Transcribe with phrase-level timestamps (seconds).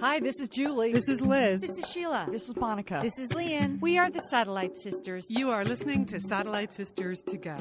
[0.00, 0.94] Hi, this is Julie.
[0.94, 1.60] This is Liz.
[1.60, 2.26] This is Sheila.
[2.32, 3.00] This is Monica.
[3.02, 3.78] This is Lian.
[3.82, 5.26] We are the Satellite Sisters.
[5.28, 7.54] You are listening to Satellite Sisters to Go.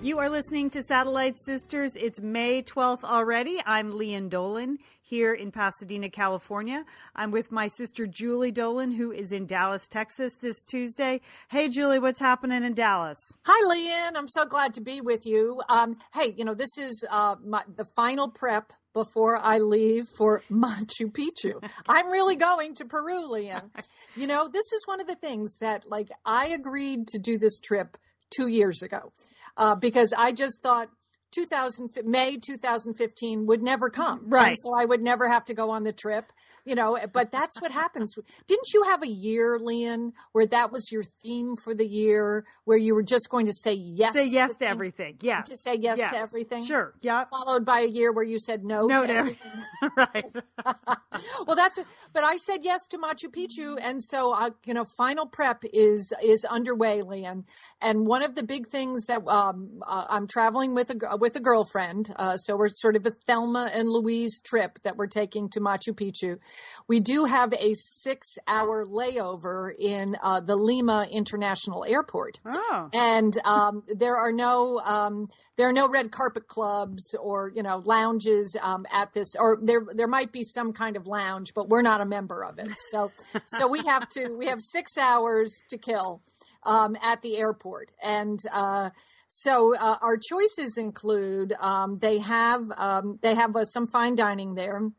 [0.00, 1.96] You are listening to Satellite Sisters.
[1.96, 3.60] It's May 12th already.
[3.66, 4.78] I'm Lian Dolan
[5.08, 6.84] here in Pasadena, California.
[7.14, 11.20] I'm with my sister Julie Dolan, who is in Dallas, Texas this Tuesday.
[11.48, 13.18] Hey, Julie, what's happening in Dallas?
[13.44, 14.16] Hi, Lian.
[14.16, 15.62] I'm so glad to be with you.
[15.68, 20.42] Um, hey, you know, this is uh, my, the final prep before I leave for
[20.50, 21.62] Machu Picchu.
[21.88, 23.70] I'm really going to Peru, Lian.
[24.16, 27.60] You know, this is one of the things that, like, I agreed to do this
[27.60, 27.98] trip
[28.34, 29.12] two years ago
[29.58, 30.88] uh, because I just thought
[31.32, 34.22] 2000 May 2015 would never come.
[34.26, 34.48] Right.
[34.48, 36.32] And so I would never have to go on the trip.
[36.66, 38.14] You know, but that's what happens.
[38.46, 42.76] Didn't you have a year, Lian, where that was your theme for the year, where
[42.76, 45.16] you were just going to say yes, Say yes to thing- everything.
[45.20, 45.42] Yeah.
[45.42, 46.10] to say yes, Yes.
[46.12, 46.64] to everything?
[46.64, 46.92] Sure.
[47.02, 47.30] Yep.
[47.30, 49.50] Followed by a year where you said no, No, to to everything.
[49.96, 50.24] right.
[51.46, 54.84] well, that's what, but I said yes to Machu Picchu, and so uh, you know,
[54.84, 57.44] final prep is is underway, Lian.
[57.80, 61.40] And one of the big things that um, uh, I'm traveling with a with a
[61.40, 65.60] girlfriend, uh, so we're sort of a Thelma and Louise trip that we're taking to
[65.60, 66.38] Machu Picchu.
[66.88, 72.38] We do have a six hour layover in uh, the Lima International Airport.
[72.46, 72.90] Oh.
[72.92, 77.82] and um, there are no um, there are no red carpet clubs or you know
[77.84, 81.82] lounges um, at this or there there might be some kind of lounge but we're
[81.82, 82.68] not a member of it.
[82.90, 83.10] So
[83.46, 86.22] so we have to we have six hours to kill
[86.66, 87.92] um, at the airport.
[88.02, 88.90] And uh,
[89.28, 94.54] so uh, our choices include um, they have um, they have uh, some fine dining
[94.54, 94.90] there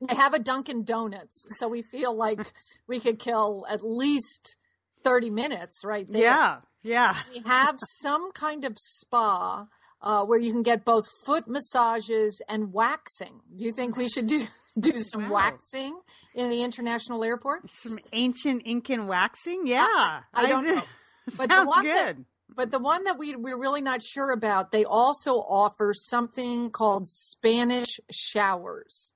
[0.00, 2.40] they have a Dunkin' Donuts, so we feel like
[2.86, 4.56] we could kill at least
[5.04, 6.56] 30 minutes right there Yeah.
[6.82, 7.14] Yeah.
[7.32, 9.66] we have some kind of spa
[10.00, 13.40] uh, where you can get both foot massages and waxing.
[13.56, 14.44] Do you think we should do
[14.78, 15.34] do some Wow.
[15.50, 15.98] waxing
[16.34, 17.68] in the international airport?
[17.70, 19.66] Some ancient Incan waxing.
[19.66, 20.20] Yeah.
[20.32, 20.82] I don't know.
[21.36, 22.24] But the one that- good.
[22.54, 27.06] But the one that we we're really not sure about, they also offer something called
[27.06, 29.12] Spanish showers.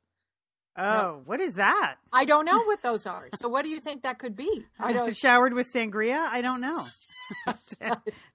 [0.76, 1.96] Oh, what is that?
[2.12, 3.28] I don't know what those are.
[3.36, 4.64] So what do you think that could be?
[4.78, 5.16] I don't.
[5.24, 6.18] Showered with sangria?
[6.18, 6.86] I don't know.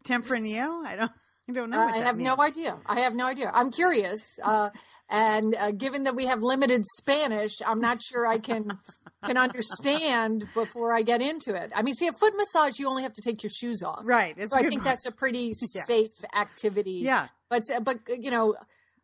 [0.06, 0.86] Tempranillo?
[0.86, 1.12] I don't.
[1.50, 1.78] I don't know.
[1.78, 2.78] what I that have no idea.
[2.86, 3.50] I have no idea.
[3.54, 4.70] I'm curious, uh,
[5.10, 8.78] and uh, given that we have limited Spanish, I'm not sure I can
[9.26, 11.72] can understand before I get into it.
[11.74, 14.36] I mean, see, a foot massage, you only have to take your shoes off, Right.
[14.38, 14.84] It's So I think point.
[14.84, 15.84] that's a pretty Yeah.
[15.84, 17.00] safe activity.
[17.04, 17.30] Yeah.
[17.50, 18.56] but but you know.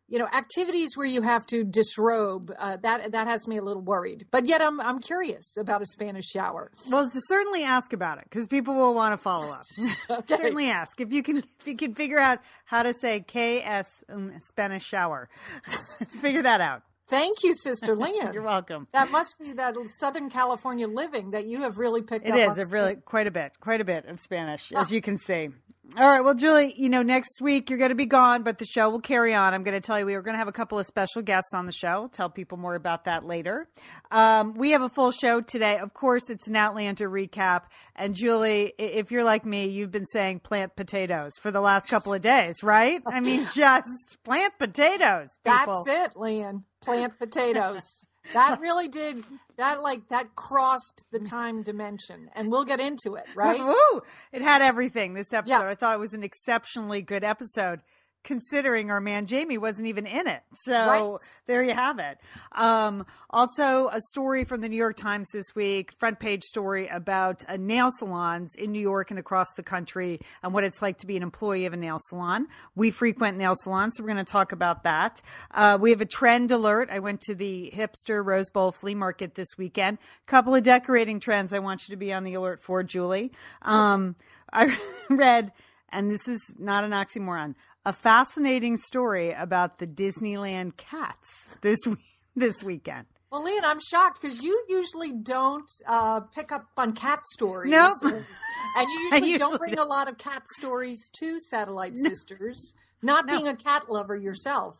[0.06, 3.82] You know, activities where you have to disrobe uh, that that has me a little
[3.82, 4.26] worried.
[4.30, 6.70] But yet, I'm I'm curious about a Spanish shower.
[6.90, 10.28] Well, to certainly ask about it because people will want to follow up.
[10.28, 14.32] certainly ask if you can if you can figure out how to say KS um,
[14.46, 15.28] Spanish shower.
[16.20, 16.82] figure that out.
[17.08, 18.32] Thank you, Sister Lynn.
[18.32, 18.88] You're welcome.
[18.92, 22.52] That must be that Southern California living that you have really picked It up.
[22.52, 25.18] is on a really quite a bit, quite a bit of Spanish, as you can
[25.18, 25.50] see.
[25.96, 28.64] All right, well, Julie, you know, next week you're going to be gone, but the
[28.64, 29.54] show will carry on.
[29.54, 31.54] I'm going to tell you we are going to have a couple of special guests
[31.54, 32.08] on the show.
[32.10, 33.68] Tell people more about that later.
[34.10, 35.78] Um, we have a full show today.
[35.78, 37.64] Of course, it's an Outlander recap.
[37.94, 42.12] And Julie, if you're like me, you've been saying plant potatoes for the last couple
[42.12, 43.00] of days, right?
[43.06, 45.28] I mean, just plant potatoes.
[45.44, 45.84] People.
[45.84, 46.64] That's it, Lian.
[46.80, 48.06] Plant potatoes.
[48.32, 49.24] That really did
[49.56, 52.28] that like that crossed the time dimension.
[52.34, 53.64] And we'll get into it, right?
[53.64, 54.02] Woo!
[54.32, 55.14] It had everything.
[55.14, 55.68] This episode, Yeah.
[55.68, 57.80] I thought it was an exceptionally good episode,
[58.24, 60.42] considering our man Jamie wasn't even in it.
[60.62, 61.16] So Right.
[61.46, 62.18] there you have it.
[62.52, 67.44] Um, also, a story from the New York Times this week, front page story about
[67.48, 71.06] uh, nail salons in New York and across the country, and what it's like to
[71.06, 72.46] be an employee of a nail salon.
[72.74, 75.20] We frequent nail salons, so we're going to talk about that.
[75.52, 76.88] Uh, we have a trend alert.
[76.90, 79.98] I went to the hipster Rose Bowl flea market this weekend.
[80.26, 83.32] Couple of decorating trends I want you to be on the alert for, Julie.
[83.62, 84.16] Um,
[84.52, 84.76] I
[85.10, 85.52] read,
[85.90, 91.78] and this is not an oxymoron, a fascinating story about the Disneyland cats this
[92.36, 93.06] this weekend.
[93.30, 97.72] Well, Lian, I'm shocked because you usually don't uh, pick up on cat stories.
[97.72, 97.92] Nope.
[98.04, 98.24] or-
[98.76, 103.26] and you usually, usually don't bring a lot of cat stories to Satellite Sisters, not
[103.26, 104.76] being a cat lover yourself.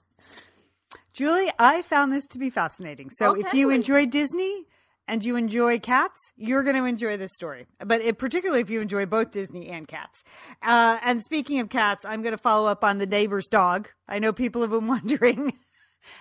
[1.13, 3.11] Julie, I found this to be fascinating.
[3.11, 3.59] So if Okay.
[3.59, 4.67] you enjoy Disney
[5.07, 7.67] and you enjoy cats, you're going to enjoy this story.
[7.85, 10.25] But it, particularly if you enjoy both Disney and cats.
[10.63, 13.91] Uh, and speaking of cats, I'm going to follow up on the neighbor's dog.
[14.09, 15.53] I know people have been wondering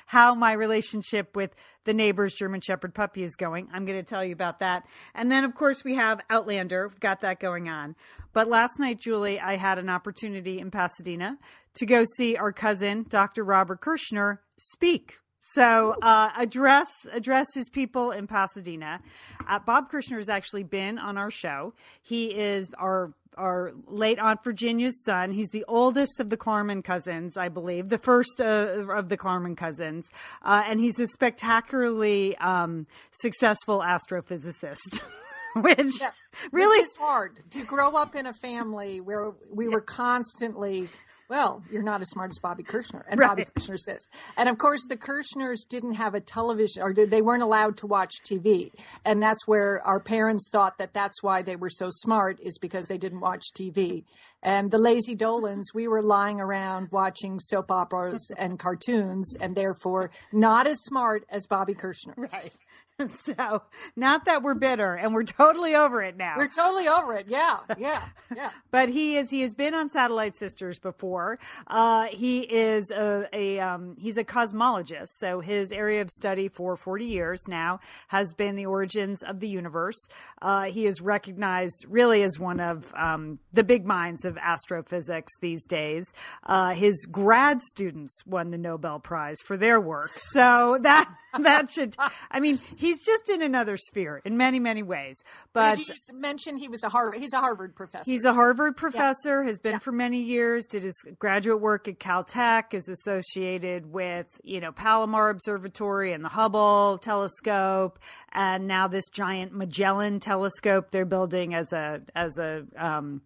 [0.05, 1.51] how my relationship with
[1.85, 3.67] the neighbor's German Shepherd puppy is going.
[3.73, 4.83] I'm going to tell you about that.
[5.13, 6.87] And then, of course, we have Outlander.
[6.87, 7.95] We've got that going on.
[8.31, 11.37] But last night, Julie, I had an opportunity in Pasadena
[11.75, 13.43] to go see our cousin, Dr.
[13.43, 15.15] Robert Kirshner, speak
[15.45, 19.01] So uh, address address his people in Pasadena.
[19.45, 21.73] Uh, Bob Kirshner has actually been on our show.
[22.01, 25.31] He is our our late Aunt Virginia's son.
[25.31, 29.57] He's the oldest of the Klarman cousins, I believe, the first uh, of the Klarman
[29.57, 30.07] cousins,
[30.43, 35.01] uh, and he's a spectacularly um, successful astrophysicist.
[35.55, 36.11] which Yeah,
[36.51, 40.89] really which is hard to grow up in a family where we were constantly
[41.29, 43.53] well you're not as smart as bobby kirshner and bobby Right.
[43.53, 47.77] kirshner says and of course the kirshners didn't have a television or they weren't allowed
[47.77, 48.71] to watch tv
[49.05, 52.87] and that's where our parents thought that that's why they were so smart is because
[52.87, 54.03] they didn't watch tv
[54.41, 60.11] and the lazy dolans we were lying around watching soap operas and cartoons and therefore
[60.31, 62.51] not as smart as bobby kirshner right.
[63.25, 63.63] So,
[63.95, 66.35] not that we're bitter, and we're totally over it now.
[66.37, 67.27] we're totally over it.
[67.27, 68.03] Yeah yeah
[68.35, 68.49] yeah.
[68.71, 71.39] But he is he has been on satellite sisters before.
[71.67, 76.75] Uh, he is a, a um, he's a cosmologist so his area of study for
[76.75, 80.07] 40 years now has been the origins of the universe.
[80.41, 85.65] Uh, he is recognized really as one of um, the big minds of astrophysics these
[85.65, 86.05] days.
[86.43, 90.09] Uh, his grad students won the nobel prize for their work.
[90.31, 91.09] So that
[91.39, 91.95] that should
[92.29, 96.13] i mean he's just in another sphere in many many ways but Did you just
[96.13, 97.19] mention he was a Harvard?
[97.19, 98.09] He's a Harvard professor.
[98.09, 102.73] He's a Harvard professor, has been for many years, did his graduate work at Caltech,
[102.73, 107.99] is associated with, you know, Palomar Observatory and the Hubble telescope,
[108.31, 113.21] and now this giant Magellan telescope they're building as a as a um,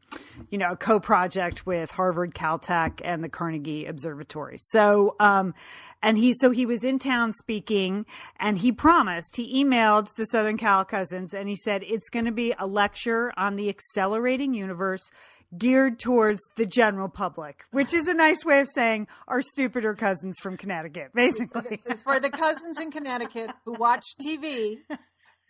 [0.49, 4.57] you know, a co-project with Harvard, Caltech, and the Carnegie Observatory.
[4.59, 5.53] So um
[6.01, 8.05] and he so he was in town speaking
[8.39, 12.31] and he promised he emailed the southern cal cousins and he said it's going to
[12.31, 15.09] be a lecture on the accelerating universe
[15.57, 20.37] geared towards the general public which is a nice way of saying our stupider cousins
[20.41, 21.81] from connecticut basically.
[22.03, 24.77] For the cousins in Connecticut who watch TV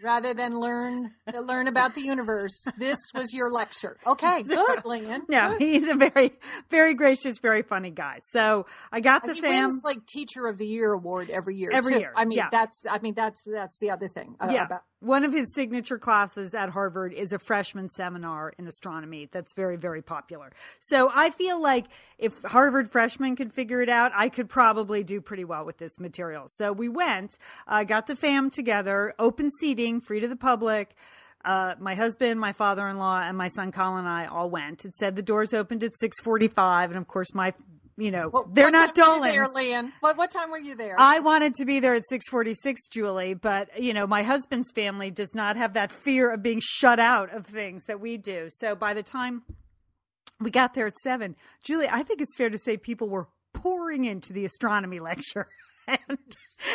[0.01, 1.11] rather than learn
[1.43, 2.65] learn about the universe.
[2.77, 3.97] This was your lecture.
[4.05, 5.23] Okay, good, Lynn.
[5.27, 5.61] no Good.
[5.61, 6.33] he's a very
[6.69, 10.57] very gracious very funny guy so i got the he fam wins like Teacher of
[10.57, 11.71] the Year award every year.
[11.73, 11.99] Every too.
[11.99, 12.49] year, I mean, yeah.
[12.51, 14.35] that's I mean that's that's the other thing.
[14.39, 14.65] uh, yeah.
[14.65, 19.53] about- One of his signature classes at Harvard is a freshman seminar in astronomy that's
[19.53, 20.51] very, very popular.
[20.79, 21.85] So I feel like
[22.17, 25.99] if Harvard freshmen could figure it out, I could probably do pretty well with this
[25.99, 26.45] material.
[26.47, 30.95] So we went, uh, got the fam together, open seating, free to the public.
[31.45, 34.83] Uh, my husband, my father-in-law, and my son Colin and I all went.
[34.83, 37.53] It said the doors opened at six forty-five, and of course, my,
[37.97, 39.53] you know, What- they're not time were you Dolans.
[39.55, 39.93] There.
[40.01, 40.95] What what time were you there?
[40.99, 45.33] I wanted to be there at 646, Julie, but you know, my husband's family does
[45.33, 48.47] not have that fear of being shut out of things that we do.
[48.49, 49.43] So by the time
[50.39, 54.05] we got there at seven, Julie, I think it's fair to say people were pouring
[54.05, 55.47] into the astronomy lecture.
[55.89, 56.17] And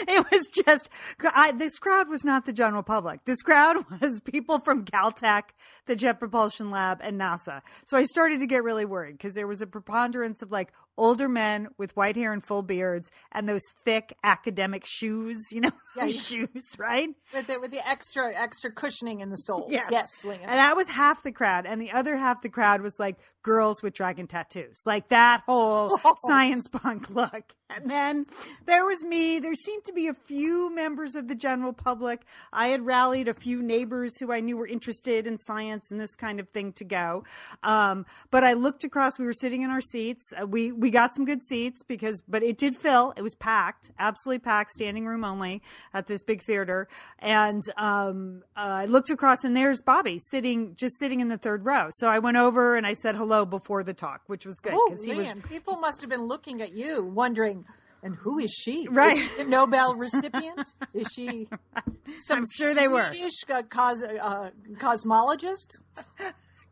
[0.09, 0.89] it was just,
[1.35, 3.23] I, this crowd was not the general public.
[3.27, 5.43] This crowd was people from Caltech,
[5.85, 7.61] the Jet Propulsion Lab, and NASA.
[7.87, 11.29] So I started to get really worried because there was a preponderance of like older
[11.29, 16.05] men with white hair and full beards and those thick academic shoes, you know, Yeah,
[16.07, 16.21] yeah.
[16.21, 17.09] shoes, right?
[17.35, 19.71] with the with the extra extra cushioning in the soles.
[19.71, 19.89] Yes.
[19.91, 20.25] Yes.
[20.25, 21.67] And that was half the crowd.
[21.67, 25.99] And the other half the crowd was like girls with dragon tattoos, like that whole
[26.27, 27.55] science punk look.
[27.75, 28.27] And then
[28.67, 29.39] there was me.
[29.39, 32.21] There seemed to be a few members of the general public.
[32.53, 36.15] I had rallied a few neighbors who I knew were interested in science and this
[36.15, 37.25] kind of thing to go.
[37.63, 39.19] Um, but I looked across.
[39.19, 40.33] We were sitting in our seats.
[40.41, 43.15] Uh, we we got some good seats because, but it did fill.
[43.17, 45.63] It was packed, absolutely packed, standing room only
[45.95, 46.89] at this big theater.
[47.21, 51.65] And um, uh, I looked across, and there's Bobby sitting, just sitting in the third
[51.65, 51.89] row.
[51.93, 54.97] So I went over and I said hello before the talk, which was good Oh
[55.03, 57.65] he was man, people must have been looking at you, wondering,
[58.03, 58.89] and who is she?
[58.91, 59.17] Right.
[59.17, 60.75] Is she a Nobel recipient?
[60.93, 61.49] Is she
[62.19, 63.07] some I'm sure they were.
[63.07, 65.77] Swedish uh, cos- uh, cosmologist?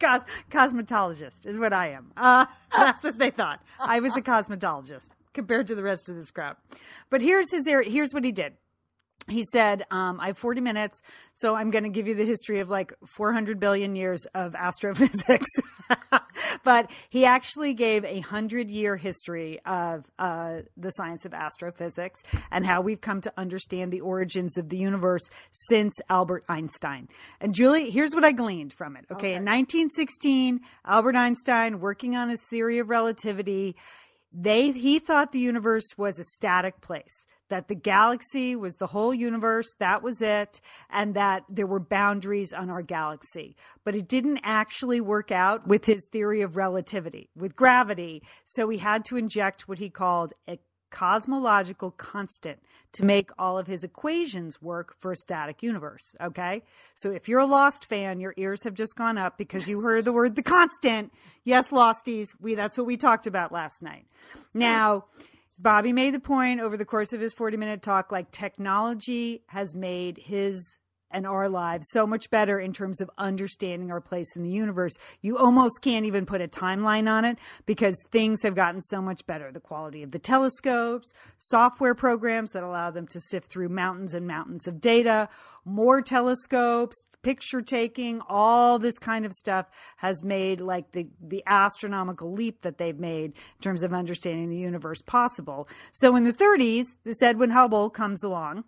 [0.01, 2.13] Cos- cosmetologist is what I am.
[2.17, 3.63] Uh, that's what they thought.
[3.81, 6.57] I was a cosmetologist compared to the rest of this crowd.
[7.11, 7.67] But here's his.
[7.67, 8.55] Here's what he did.
[9.29, 11.01] He said, um, I have 40 minutes,
[11.35, 15.47] so I'm going to give you the history of like 400 billion years of astrophysics.
[16.65, 22.67] but he actually gave a hundred year history of uh, the science of astrophysics and
[22.67, 25.29] how we've come to understand the origins of the universe
[25.69, 27.09] since Albert Einstein.
[27.41, 29.05] And Julie, here's what I gleaned from it.
[29.11, 33.77] Okay, in 1916, Albert Einstein, working on his theory of relativity,
[34.33, 39.13] they he thought the universe was a static place that the galaxy was the whole
[39.13, 43.57] universe that was it and that there were boundaries on our galaxy.
[43.85, 48.23] But it didn't actually work out with his theory of relativity with gravity.
[48.45, 50.33] So he had to inject what he called
[50.91, 52.59] cosmological constant
[52.93, 56.15] to make all of his equations work for a static universe.
[56.21, 56.63] Okay.
[56.95, 60.05] So if you're a Lost fan, your ears have just gone up because you heard
[60.05, 61.13] the word the constant.
[61.45, 62.35] Yes, Losties.
[62.41, 64.07] We, that's what we talked about last night.
[64.53, 65.05] Now,
[65.59, 69.75] Bobby made the point over the course of his 40 minute talk, like technology has
[69.75, 70.80] made his
[71.11, 74.97] and our lives so much better in terms of understanding our place in the universe.
[75.21, 79.27] You almost can't even put a timeline on it because things have gotten so much
[79.27, 79.51] better.
[79.53, 84.27] The quality of the telescopes, software programs that allow them to sift through mountains and
[84.27, 85.29] mountains of data,
[85.65, 92.33] more telescopes, picture taking, all this kind of stuff has made like the, the astronomical
[92.33, 95.69] leap that they've made in terms of understanding the universe possible.
[95.93, 98.65] So in the 30s, this Edwin Hubble comes along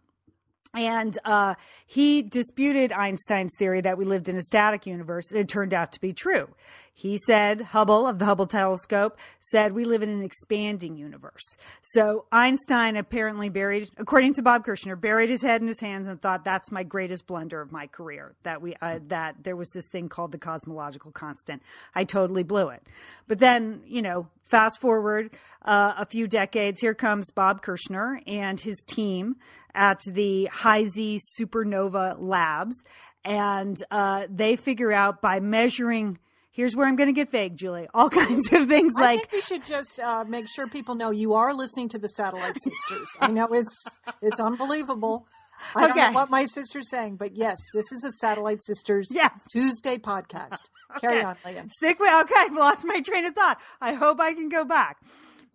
[0.75, 1.55] and uh,
[1.87, 5.93] he disputed Einstein's theory that we lived in a static universe, and it turned out
[5.93, 6.49] to be true.
[6.95, 11.57] He said, Hubble of the Hubble telescope said we live in an expanding universe.
[11.81, 16.21] So Einstein apparently buried, according to Bob Kirshner, buried his head in his hands and
[16.21, 18.35] thought that's my greatest blunder of my career.
[18.43, 21.63] That we uh, that there was this thing called the cosmological constant.
[21.95, 22.83] I totally blew it.
[23.27, 25.31] But then, you know, fast forward
[25.63, 29.37] uh, a few decades, here comes Bob Kirshner and his team
[29.75, 32.85] at the High-Z Supernova Labs,
[33.25, 36.19] and uh, they figure out by measuring
[36.53, 37.89] here's where I'm going to get vague, Julie.
[37.93, 39.17] All kinds of things I like.
[39.17, 42.09] I think we should just uh, make sure people know you are listening to the
[42.09, 43.09] Satellite Sisters.
[43.21, 45.27] I know it's it's unbelievable.
[45.75, 49.33] I don't know what my sister's saying, but yes, this is a Satellite Sisters Yes.
[49.53, 50.59] Tuesday podcast.
[51.01, 51.69] Carry on, Lian.
[51.71, 52.35] Stick with okay.
[52.37, 53.59] I've lost my train of thought.
[53.81, 54.97] I hope I can go back.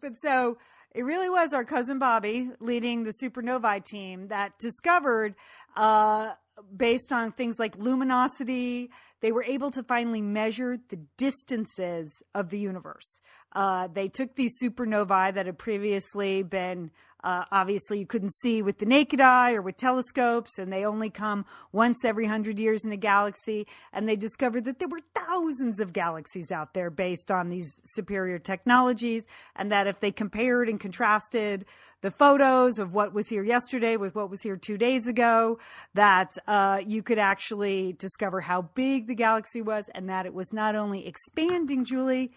[0.01, 0.58] But so
[0.96, 5.36] it really was our cousin Bobby leading the supernovae team that discovered,
[5.75, 6.32] uh,
[6.76, 8.90] based on things like luminosity,
[9.22, 13.20] they were able to finally measure the distances of the universe.
[13.54, 16.92] Uh, they took these supernovae that had previously been
[17.27, 21.10] uh, obviously you couldn't see with the naked eye or with telescopes, and they only
[21.10, 23.67] come once every hundred years in a galaxy.
[23.91, 28.39] And they discovered that there were thousands of galaxies out there based on these superior
[28.39, 29.25] technologies,
[29.57, 31.65] and that if they compared and contrasted
[32.00, 35.60] the photos of what was here yesterday with what was here two days ago,
[35.96, 40.53] that uh, you could actually discover how big the galaxy was, and that it was
[40.53, 42.31] not only expanding, Julie,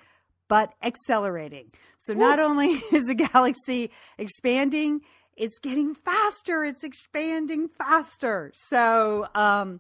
[0.51, 1.71] but accelerating.
[1.99, 5.01] So not only is the galaxy expanding,
[5.37, 6.65] it's getting faster.
[6.65, 8.51] It's expanding faster.
[8.55, 9.79] So, um,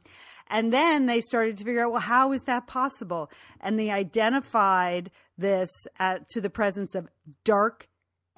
[0.48, 3.30] and then they started to figure out, well, how is that possible?
[3.60, 7.08] And they identified this at, to the presence of
[7.44, 7.88] dark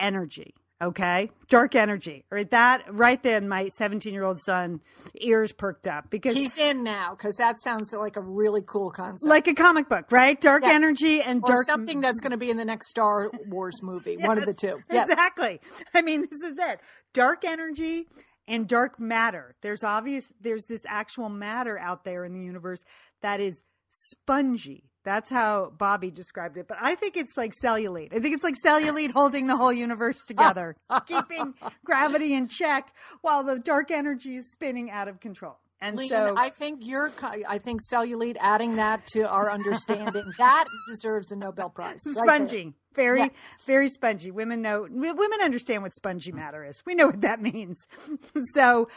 [0.01, 0.55] energy.
[0.83, 2.25] Okay, dark energy.
[2.31, 4.81] Right, that right then, my 17 year old son
[5.21, 9.29] ears perked up because He's in now because that sounds like a really cool concept.
[9.29, 10.41] like a comic book, right?
[10.41, 10.73] Dark Yeah.
[10.73, 14.17] energy and or dark something that's going to be in the next Star Wars movie.
[14.17, 14.81] One of the two.
[14.91, 15.09] Yes.
[15.09, 15.61] Exactly.
[15.95, 16.81] I mean, this is it.
[17.15, 18.09] Dark energy
[18.49, 19.55] and dark matter.
[19.63, 22.83] There's obvious there's this actual matter out there in the universe
[23.21, 24.91] that is spongy.
[25.05, 26.69] That's how Bobby described it.
[26.69, 28.15] But I think it's like cellulite.
[28.15, 31.55] I think it's like cellulite holding the whole universe together, keeping
[31.85, 35.59] gravity in check while the dark energy is spinning out of control.
[35.81, 37.11] And Lean, so I think you're.
[37.49, 38.37] I think cellulite.
[38.41, 42.01] Adding that to our understanding that deserves a Nobel Prize.
[42.07, 42.25] right there.
[42.25, 43.29] spongy very Yeah.
[43.67, 44.31] very spongy.
[44.31, 46.83] Women know women understand what spongy matter is.
[46.87, 47.79] We know what that means.
[48.55, 48.89] So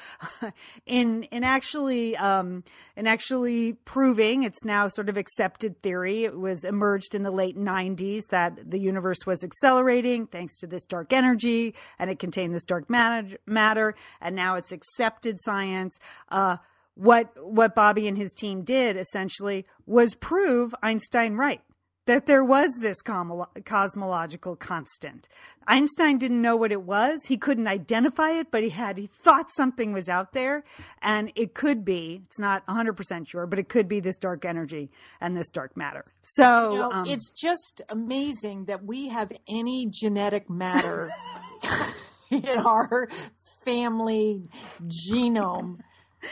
[0.86, 2.64] in in actually um
[2.96, 7.58] in actually proving it's now sort of accepted theory it was emerged in the late
[7.58, 12.64] 90s that the universe was accelerating thanks to this dark energy and it contained this
[12.64, 13.96] dark matter, matter.
[14.22, 15.98] And now it's accepted science.
[16.30, 16.58] Uh
[16.96, 21.62] what what Bobby and his team did essentially was prove Einstein right
[22.06, 25.28] that there was this cosmological constant.
[25.68, 27.26] Einstein didn't know what it was.
[27.26, 30.64] He couldn't identify it, but he had, he thought something was out there
[31.02, 34.92] and it could be, it's not 100% sure, but it could be this dark energy
[35.20, 36.04] and this dark matter.
[36.22, 41.10] So, You know, um, it's just amazing that we have any genetic matter
[42.30, 43.08] in our
[43.64, 44.50] family
[44.88, 45.80] genome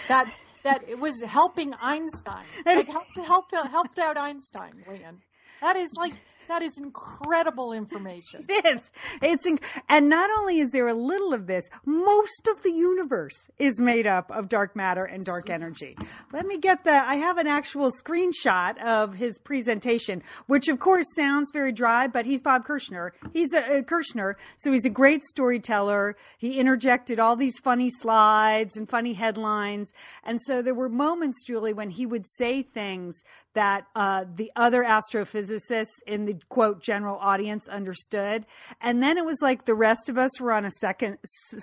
[0.07, 0.31] that
[0.63, 2.45] that it was helping Einstein.
[2.65, 5.17] Like helped helped helped out Einstein, Lian.
[5.63, 6.11] That is like
[6.47, 8.45] that is incredible information.
[8.53, 8.91] It is.
[9.21, 13.49] It's inc- and not only is there a little of this, most of the universe
[13.57, 15.97] is made up of dark matter and dark energy.
[16.31, 16.91] Let me get the.
[16.91, 22.25] I have an actual screenshot of his presentation, which of course sounds very dry, but
[22.25, 23.11] he's Bob Kirshner.
[23.31, 26.15] He's a, a Kirshner, so he's a great storyteller.
[26.37, 29.91] He interjected all these funny slides and funny headlines,
[30.23, 33.15] and so there were moments, Julie, when he would say things
[33.53, 38.45] that uh, the other astrophysicists in the quote general audience understood.
[38.81, 41.17] And then it was like the rest of us were on a second,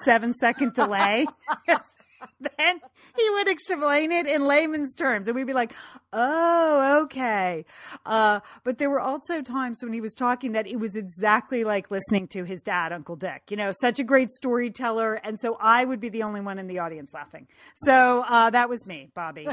[0.04, 1.26] seven second delay.
[2.58, 2.80] then
[3.16, 5.72] he would explain it in layman's terms and we'd be like
[6.12, 7.64] oh okay
[8.04, 11.90] uh, but there were also times when he was talking that it was exactly like
[11.90, 15.82] listening to his dad uncle dick you know such a great storyteller and so i
[15.82, 19.48] would be the only one in the audience laughing so uh, that was me bobby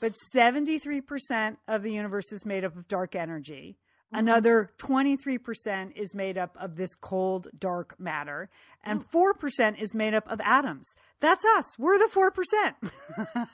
[0.00, 3.76] but 73% of the universe is made up of dark energy.
[4.12, 8.50] Another 23% is made up of this cold, dark matter,
[8.82, 10.94] and 4% is made up of atoms.
[11.20, 11.78] That's us.
[11.78, 12.34] We're the 4%.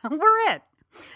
[0.11, 0.63] We're it.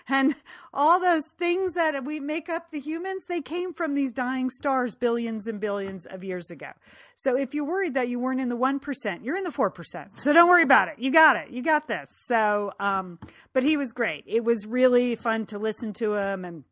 [0.09, 0.35] And
[0.75, 4.95] all those things that we make up the humans, they came from these dying stars
[4.95, 6.73] billions and billions of years ago.
[7.15, 10.21] So if you're worried that you weren't in the 1%, you're in the 4%.
[10.21, 10.95] So don't worry about it.
[10.99, 11.51] You got it.
[11.51, 12.09] You got this.
[12.27, 13.19] So, um,
[13.53, 14.25] but he was great.
[14.27, 16.65] It was really fun to listen to him and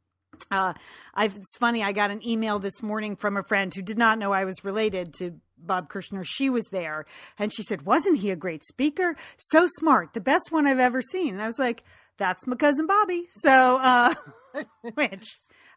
[0.51, 0.75] uh,
[1.17, 1.83] it's funny.
[1.83, 4.65] I got an email this morning from a friend who did not know I was
[4.65, 6.25] related to Bob Kirshner.
[6.25, 7.07] She was there,
[7.39, 9.17] and she said, "Wasn't he a great speaker?
[9.37, 11.85] So smart, the best one I've ever seen." And I was like,
[12.17, 14.15] "That's my cousin Bobby." So, uh,
[14.95, 15.27] which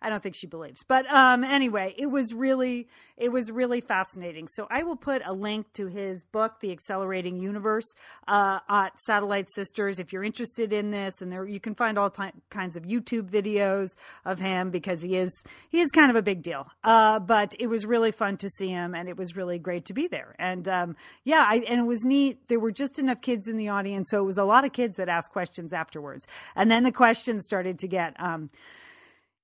[0.02, 0.84] I don't think she believes.
[0.88, 4.48] But um, anyway, it was really it was really fascinating.
[4.48, 7.86] So I will put a link to his book, The Accelerating Universe,
[8.28, 11.22] uh, at Satellite Sisters if you're interested in this.
[11.22, 12.10] And there you can find all
[12.50, 13.90] kinds of YouTube videos
[14.26, 15.32] of him because he is
[15.70, 16.68] he is kind of a big deal.
[16.84, 19.94] Uh, but it was really fun to see him, and it was really great to
[19.94, 20.36] be there.
[20.40, 22.48] And um, yeah, I, and it was neat.
[22.48, 24.98] There were just enough kids in the audience, so it was a lot of kids
[24.98, 26.26] that asked questions afterwards.
[26.56, 28.16] And then the questions started to get.
[28.20, 28.50] Um,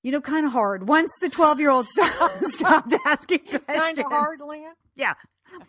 [0.08, 0.88] you know, kind of hard.
[0.88, 3.66] Once the 12 year old stopped, stopped asking questions.
[3.68, 4.72] Kind of hard, Lynn?
[4.96, 5.16] Yeah.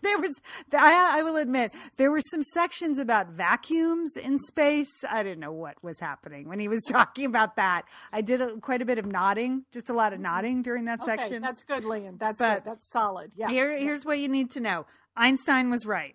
[0.03, 0.41] There was,
[0.73, 4.93] I, I will admit, there were some sections about vacuums in space.
[5.11, 7.83] I didn't know what was happening when he was talking about that.
[8.13, 11.01] I did a, quite a bit of nodding, just a lot of nodding during that
[11.03, 11.43] Okay, section.
[11.43, 12.17] that's good, Lynn.
[12.19, 12.71] That's But- good.
[12.71, 13.33] That's solid.
[13.35, 13.49] Yeah.
[13.49, 16.15] Here, here's what you need to know Einstein was right.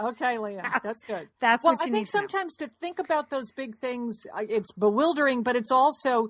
[0.00, 1.28] Okay, Leah, that's good.
[1.38, 2.20] That's well, I think to know.
[2.20, 6.28] sometimes to think about those big things, uh, it's bewildering, but it's also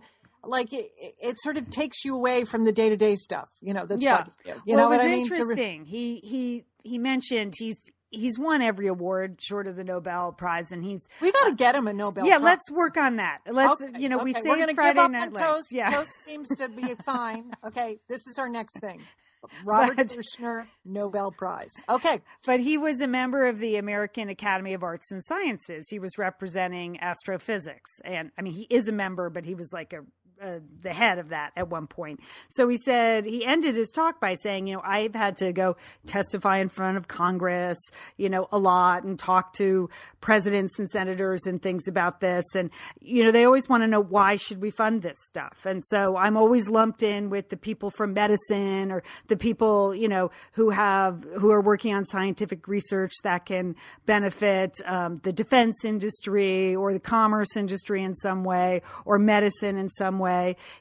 [0.49, 3.49] like it, it sort of takes you away from the day to day stuff.
[3.61, 4.19] You know, that's yeah.
[4.19, 4.31] what
[4.67, 5.27] you, well, know it what was I mean.
[5.27, 5.85] Interesting.
[5.85, 7.77] he he he mentioned he's
[8.11, 11.55] he's won every award short of the Nobel Prize, and he's we got to uh,
[11.55, 12.27] get him a Nobel.
[12.27, 12.39] yeah.
[12.39, 12.45] Prize.
[12.45, 13.41] Let's work on that.
[13.51, 14.41] Let's Okay, you know we okay.
[14.43, 15.73] say we're gonna Friday give up Night on toast.
[15.73, 15.91] Yeah.
[15.91, 17.53] Toast seems to be fine.
[17.67, 19.03] Okay, this is our next thing.
[19.65, 21.71] Robert But- Kirshner Nobel Prize.
[21.89, 25.87] Okay, But he was a member of the American Academy of Arts and Sciences.
[25.89, 28.01] He was representing astrophysics.
[28.05, 30.01] And I mean, he is a member, but he was like a,
[30.43, 32.21] uh, the head of that at one point.
[32.51, 35.77] So he said, he ended his talk by saying, you know, I've had to go
[36.07, 37.79] testify in front of Congress,
[38.19, 39.89] you know, a lot and talk to
[40.21, 42.45] presidents and senators and things about this.
[42.55, 42.71] And,
[43.01, 45.65] you know, they always want to know why should we fund this stuff?
[45.65, 50.09] And so I'm always lumped in with the people from medicine or the people, you
[50.09, 55.85] know, who have, who are working on scientific research that can benefit um, the defense
[55.85, 60.26] industry or the commerce industry in some way or medicine in some way.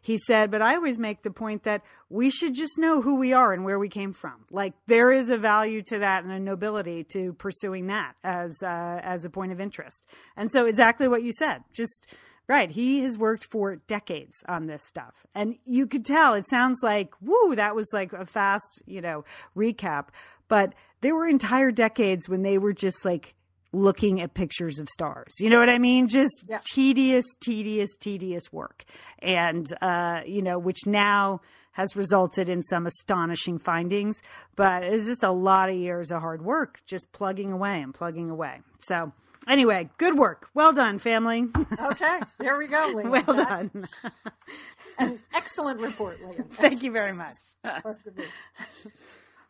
[0.01, 3.33] He said, but I always make the point that we should just know who we
[3.33, 4.45] are and where we came from.
[4.51, 8.99] Like there is a value to that and a nobility to pursuing that as uh,
[9.03, 10.05] as a point of interest.
[10.35, 12.07] And so exactly what you said, just
[12.47, 12.69] right.
[12.69, 16.33] He has worked for decades on this stuff, and you could tell.
[16.33, 20.07] It sounds like woo, that was like a fast, you know, recap.
[20.47, 23.35] But there were entire decades when they were just like
[23.75, 25.35] looking at pictures of stars.
[25.39, 26.07] You know what I mean?
[26.07, 26.59] Just Yeah.
[26.65, 28.83] tedious, tedious, tedious work.
[29.19, 31.41] And, uh, you know, which now
[31.73, 34.21] has resulted in some astonishing findings,
[34.55, 38.29] but it's just a lot of years of hard work, just plugging away and plugging
[38.29, 38.61] away.
[38.79, 39.11] So,
[39.47, 40.47] anyway, good work.
[40.53, 41.49] Well done, family.
[41.79, 43.09] okay, there we go, Leah.
[43.09, 43.85] well That- done.
[44.97, 46.45] An excellent report, Leah.
[46.53, 47.33] Thank you very much.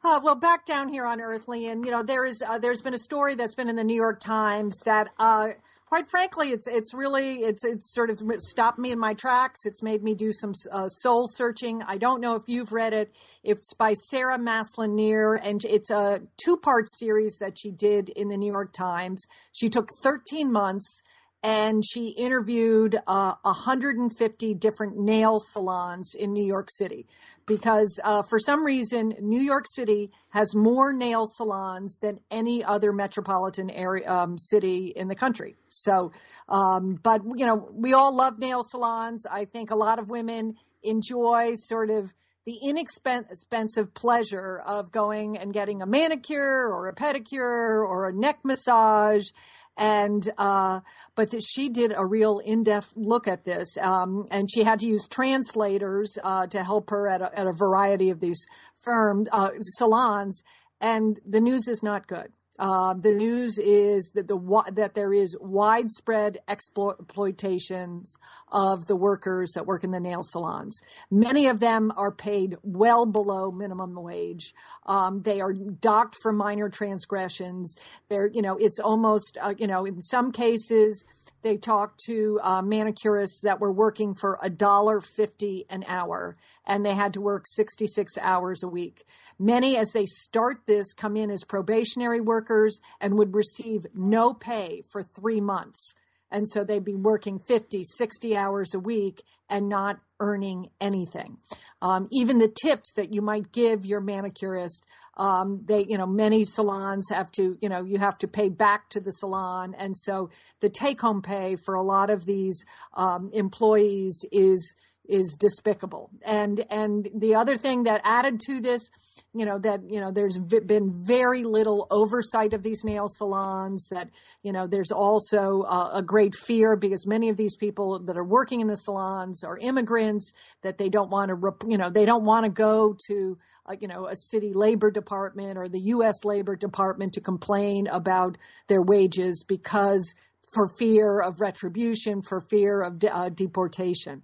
[0.08, 2.94] Uh, well, back down here on Earth, and you know there is uh, there's been
[2.94, 5.48] a story that's been in the New York Times that, uh,
[5.88, 9.66] quite frankly, it's it's really it's it's sort of stopped me in my tracks.
[9.66, 11.82] It's made me do some uh, soul searching.
[11.82, 13.16] I don't know if you've read it.
[13.44, 18.28] It's by Sarah Maslin Nir, and it's a two part series that she did in
[18.28, 19.26] the New York Times.
[19.54, 21.02] She took 13 months
[21.46, 27.06] and she interviewed uh, 150 different nail salons in New York City
[27.46, 32.92] because uh, for some reason New York City has more nail salons than any other
[32.92, 35.56] metropolitan area um, city in the country.
[35.70, 36.12] So,
[36.50, 39.28] um, but you know, we all love nail salons.
[39.30, 42.12] I think a lot of women enjoy sort of
[42.48, 48.40] the inexpensive pleasure of going and getting a manicure or a pedicure or a neck
[48.44, 49.30] massage.
[49.78, 50.80] And uh,
[51.16, 55.08] but she did a real in-depth look at this, um, and she had to use
[55.08, 58.46] translators uh, to help her at a, at a variety of these
[58.84, 60.42] firm uh, salons,
[60.80, 62.32] and the news is not good.
[62.58, 68.06] Uh, the news is that the that there is widespread exploitation
[68.52, 70.82] of the workers that work in the nail salons.
[71.12, 74.54] Many of them are paid well below minimum wage.
[74.86, 77.76] Um, they are docked for minor transgressions.
[78.10, 81.04] They're you know it's almost uh, you know in some cases
[81.46, 86.84] they talked to uh, manicurists that were working for a dollar fifty an hour, and
[86.84, 89.06] they had to work sixty six hours a week.
[89.38, 94.82] Many, as they start this, come in as probationary workers and would receive no pay
[94.92, 95.94] for three months.
[96.32, 101.38] And so they'd be working 50, 60 hours a week and not earning anything.
[101.82, 104.86] Um, even the tips that you might give your manicurist,
[105.18, 108.90] um, they, you know, many salons have to, you know, you have to pay back
[108.90, 109.74] to the salon.
[109.78, 114.76] And so the take home pay for a lot of these um, employees is,
[115.08, 116.10] is despicable.
[116.26, 118.90] And, and the other thing that added to this,
[119.36, 124.10] you know that you know there's been very little oversight of these nail salons that
[124.44, 128.24] you know there's also a, a great fear because many of these people that are
[128.24, 132.24] working in the salons are immigrants that they don't want to you know they don't
[132.24, 136.56] want to go to uh, you know a city labor department or the US labor
[136.56, 140.16] department to complain about their wages because
[140.54, 144.24] for fear of retribution for fear of de- uh, deportation.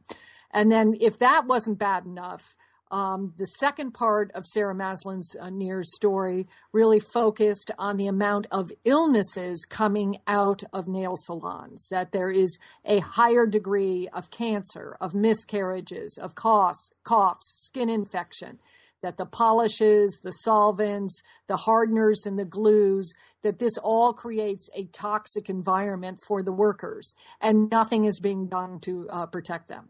[0.54, 2.56] And then if that wasn't bad enough
[2.92, 5.50] um, the second part of Sarah Maslin's uh,
[5.82, 12.30] story really focused on the amount of illnesses coming out of nail salons, that there
[12.30, 18.60] is a higher degree of cancer, of miscarriages, of coughs, coughs skin infection,
[19.02, 24.86] that the polishes, the solvents, the hardeners, and the glues, that this all creates a
[24.86, 29.90] toxic environment for the workers, and nothing is being done to uh, protect them.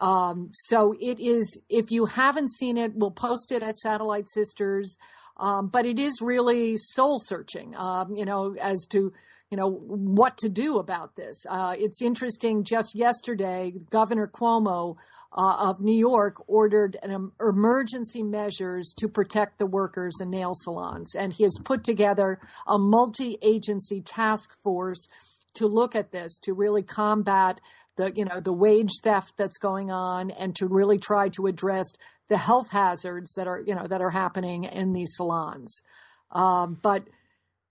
[0.00, 4.96] Um, so it is, if you haven't seen it, we'll post it at Satellite Sisters.
[5.38, 9.12] Um, but it is really soul searching, um, you know, as to,
[9.50, 11.46] you know, what to do about this.
[11.48, 12.64] Uh, it's interesting.
[12.64, 14.96] Just yesterday, Governor Cuomo
[15.32, 21.14] uh, of New York ordered an emergency measures to protect the workers in nail salons,
[21.14, 25.08] and he has put together a multi-agency task force
[25.54, 27.60] to look at this to really combat
[27.98, 31.92] the you know the wage theft that's going on and to really try to address
[32.28, 35.82] the health hazards that are you know that are happening in these salons.
[36.30, 37.06] Um, but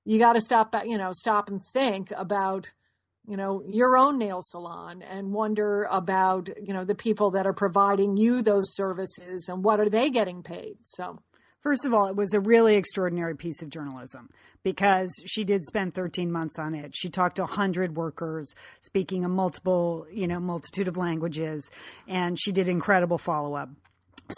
[0.06, 2.74] you got to stop you know stop and think about
[3.28, 7.54] you know your own nail salon and wonder about you know the people that are
[7.54, 10.78] providing you those services and what are they getting paid.
[10.84, 11.20] So
[11.68, 14.30] First of all, it was a really extraordinary piece of journalism
[14.64, 16.96] because she did spend 13 months on it.
[16.96, 21.70] She talked to 100 workers speaking a multiple, you know, multitude of languages,
[22.08, 23.68] and she did incredible follow up.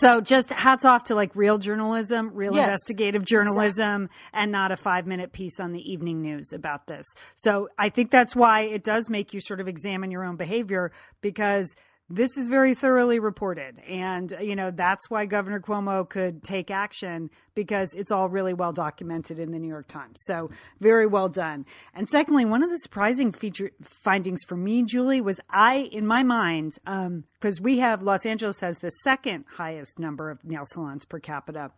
[0.02, 4.30] So just hats off to like real journalism, real yes, investigative journalism, exactly.
[4.34, 7.06] and not a five minute piece on the evening news about this.
[7.36, 10.92] So I think that's why it does make you sort of examine your own behavior
[11.22, 11.76] because
[12.10, 13.80] this is very thoroughly reported.
[13.88, 18.74] And, you know, that's why Governor Cuomo could take action because it's all really well
[18.74, 20.19] documented in the New York Times.
[20.24, 21.65] So, very well done.
[21.93, 26.24] And secondly, one of the surprising feature findings for me, Julie, was I, in my
[26.24, 31.06] mind, because um, we have Los Angeles has the second highest number of nail salons
[31.06, 31.72] per capita.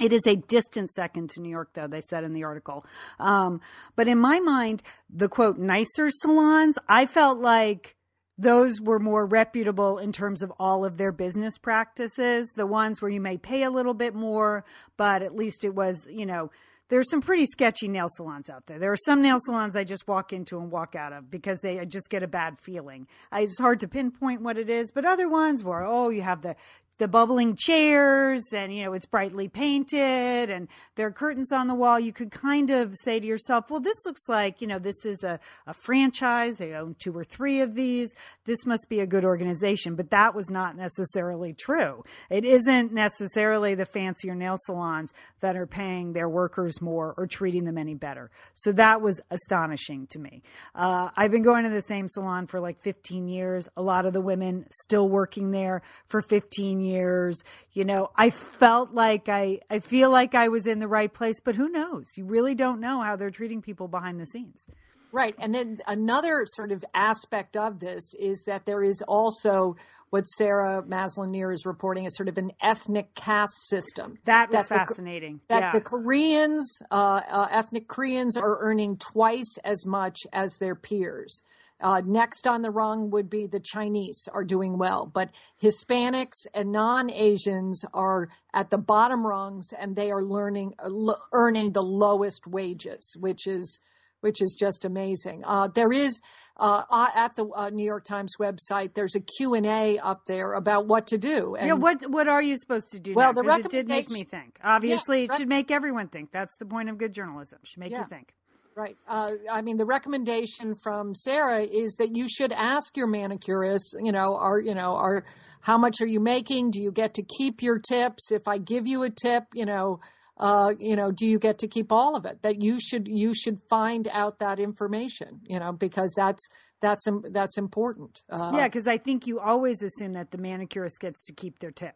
[0.00, 2.84] It is a distant second to New York, though, they said in the article.
[3.20, 3.60] Um,
[3.94, 7.94] but in my mind, the quote, nicer salons, I felt like
[8.36, 12.52] those were more reputable in terms of all of their business practices.
[12.56, 14.64] The ones where you may pay a little bit more,
[14.96, 16.50] but at least it was, you know,
[16.88, 18.78] there's some pretty sketchy nail salons out there.
[18.78, 21.82] There are some nail salons I just walk into and walk out of because they
[21.86, 23.06] just get a bad feeling.
[23.32, 26.56] It's hard to pinpoint what it is, but other ones where oh, you have the
[26.98, 31.74] the bubbling chairs and you know it's brightly painted and there are curtains on the
[31.74, 31.98] wall.
[31.98, 35.24] You could kind of say to yourself well this looks like you know this is
[35.24, 36.58] a, a franchise.
[36.58, 38.14] They own two or three of these.
[38.44, 39.96] This must be a good organization.
[39.96, 42.04] But that was not necessarily true.
[42.30, 47.64] It isn't necessarily the fancier nail salons that are paying their workers more or treating
[47.64, 48.30] them any better.
[48.52, 50.42] So that was astonishing to me.
[50.74, 53.68] Uh, i've been going to the same salon for like 15 years.
[53.76, 56.83] A lot of the women still working there for 15 years.
[56.84, 61.40] You know, I felt like I, I feel like I was in the right place,
[61.40, 62.12] but who knows?
[62.16, 64.66] You really don't know how they're treating people behind the scenes.
[65.12, 65.36] Right.
[65.38, 69.76] And then another sort of aspect of this is that there is also
[70.10, 74.18] what Sarah Maslin-Nir is reporting as sort of an ethnic caste system.
[74.24, 75.40] That was that fascinating.
[75.48, 75.72] The, that yeah.
[75.72, 81.42] the Koreans, uh, uh, ethnic Koreans, are earning twice as much as their peers.
[81.80, 86.70] Uh, next on the rung would be the Chinese are doing well, but Hispanics and
[86.70, 93.16] non-Asians are at the bottom rungs, and they are learning uh, earning the lowest wages,
[93.18, 93.80] which is
[94.20, 95.42] which is just amazing.
[95.44, 96.22] Uh, there is
[96.56, 98.94] uh, uh, at the uh, New York Times website.
[98.94, 101.56] There's a Q and A up there about what to do.
[101.56, 103.12] And, yeah, what what are you supposed to do?
[103.12, 103.42] Well, now?
[103.42, 104.58] the recommendation it did make me think.
[104.64, 106.30] Obviously, yeah, it should make everyone think.
[106.32, 107.58] That's the point of good journalism.
[107.62, 108.00] It should make yeah.
[108.00, 108.32] you think.
[108.76, 108.96] Right.
[109.06, 114.10] Uh, I mean, the recommendation from Sarah is that you should ask your manicurist, you
[114.10, 115.24] know, are, you know, are,
[115.60, 116.72] how much are you making?
[116.72, 118.32] Do you get to keep your tips?
[118.32, 120.00] If I give you a tip, you know,
[120.38, 122.42] uh, you know, do you get to keep all of it?
[122.42, 126.44] That you should, you should find out that information, you know, because that's,
[126.80, 128.22] that's, that's important.
[128.28, 128.68] Uh, yeah.
[128.68, 131.94] Cause I think you always assume that the manicurist gets to keep their tip.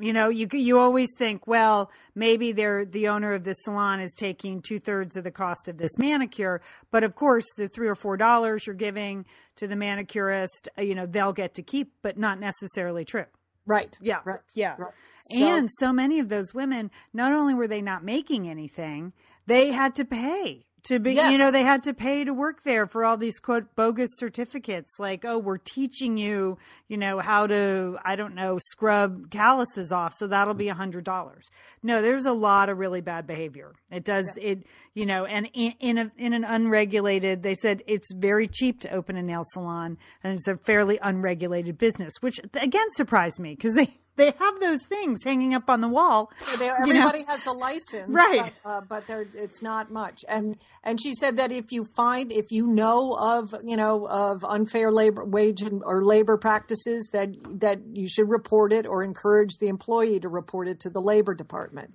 [0.00, 4.14] You know, you you always think, well, maybe they're the owner of the salon is
[4.14, 7.94] taking two thirds of the cost of this manicure, but of course, the three or
[7.94, 12.18] four dollars you're giving to the manicurist, uh, you know, they'll get to keep, but
[12.18, 13.26] not necessarily true.
[13.66, 13.96] Right.
[14.00, 14.20] Yeah.
[14.24, 14.40] Right.
[14.54, 14.74] Yeah.
[14.78, 14.92] Right.
[15.24, 19.12] So, and so many of those women, not only were they not making anything,
[19.46, 21.32] they had to pay to be yes.
[21.32, 24.98] you know they had to pay to work there for all these quote bogus certificates
[24.98, 26.56] like oh we're teaching you
[26.88, 31.04] you know how to i don't know scrub calluses off so that'll be a hundred
[31.04, 31.50] dollars
[31.82, 34.50] no there's a lot of really bad behavior it does yeah.
[34.50, 38.80] it you know and in, in a in an unregulated they said it's very cheap
[38.80, 43.54] to open a nail salon and it's a fairly unregulated business which again surprised me
[43.54, 46.30] because they they have those things hanging up on the wall.
[46.58, 47.28] they, everybody know?
[47.28, 48.52] has a license, right?
[48.62, 50.24] But, uh, but it's not much.
[50.28, 54.44] And and she said that if you find, if you know of, you know, of
[54.44, 59.52] unfair labor wage and, or labor practices, that that you should report it or encourage
[59.60, 61.94] the employee to report it to the labor department.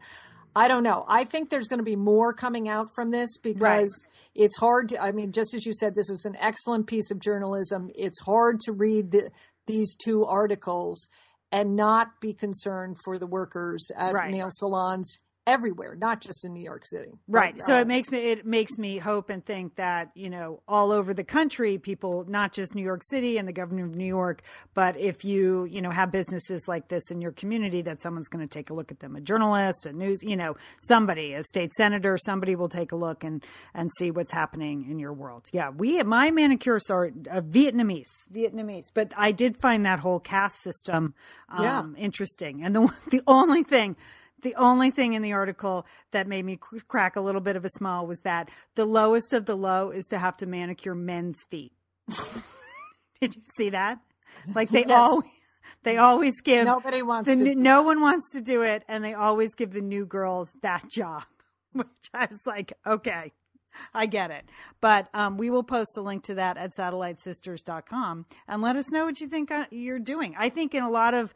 [0.57, 1.03] I don't know.
[1.09, 3.89] I think there's going to be more coming out from this because right.
[4.33, 7.19] it's hard to, I mean, just as you said, this was an excellent piece of
[7.19, 7.89] journalism.
[7.93, 9.31] It's hard to read the,
[9.67, 11.09] these two articles
[11.55, 14.29] and not be concerned for the workers at right.
[14.29, 17.11] nail salons everywhere, not just in New York City.
[17.27, 17.61] Right.
[17.61, 21.13] so it makes me it makes me hope and think that you know all over
[21.13, 24.41] the country, people, not just New York City and the governor of New York,
[24.73, 28.47] but if you you know have businesses like this in your community, that someone's going
[28.47, 29.15] to take a look at them.
[29.15, 33.23] A journalist, a news, you know, somebody, a state senator, somebody will take a look
[33.23, 35.47] and and see what's happening in your world.
[35.53, 40.61] Yeah, we my manicurists are uh, Vietnamese, Vietnamese, but I did find that whole caste
[40.61, 41.13] system
[41.49, 42.03] um, yeah.
[42.03, 43.95] interesting, and the the only thing
[44.45, 47.69] the only thing in the article that made me crack a little bit of a
[47.69, 51.73] smile was that the lowest of the low is to have to manicure men's feet.
[53.19, 53.97] Did you see that?
[54.53, 54.91] Like they yes.
[54.91, 55.31] always
[55.81, 59.15] they always give nobody wants the, to no one wants to do it and they
[59.15, 61.23] always give the new girls that job.
[61.73, 63.33] Which I was like, okay.
[63.93, 64.45] I get it.
[64.79, 69.03] But um, we will post a link to that at satellitesisters.com and let us know
[69.03, 70.33] what you think uh, you're doing.
[70.37, 71.33] I think in a lot of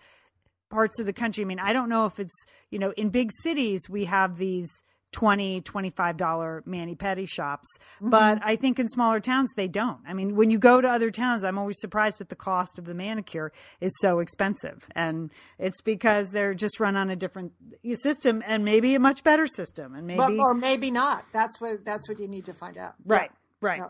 [0.70, 1.44] parts of the country.
[1.44, 4.70] I mean, I don't know if it's, you know, in big cities, we have these
[5.12, 8.10] 20 $25 mani pedi shops mm-hmm.
[8.10, 11.10] but i think in smaller towns they don't i mean when you go to other
[11.10, 13.52] towns i'm always surprised that the cost of the manicure
[13.82, 17.52] is so expensive and it's because they're just run on a different
[17.94, 21.84] system and maybe a much better system and maybe but, or maybe not that's what
[21.84, 23.68] that's what you need to find out right yeah.
[23.68, 23.88] right yeah.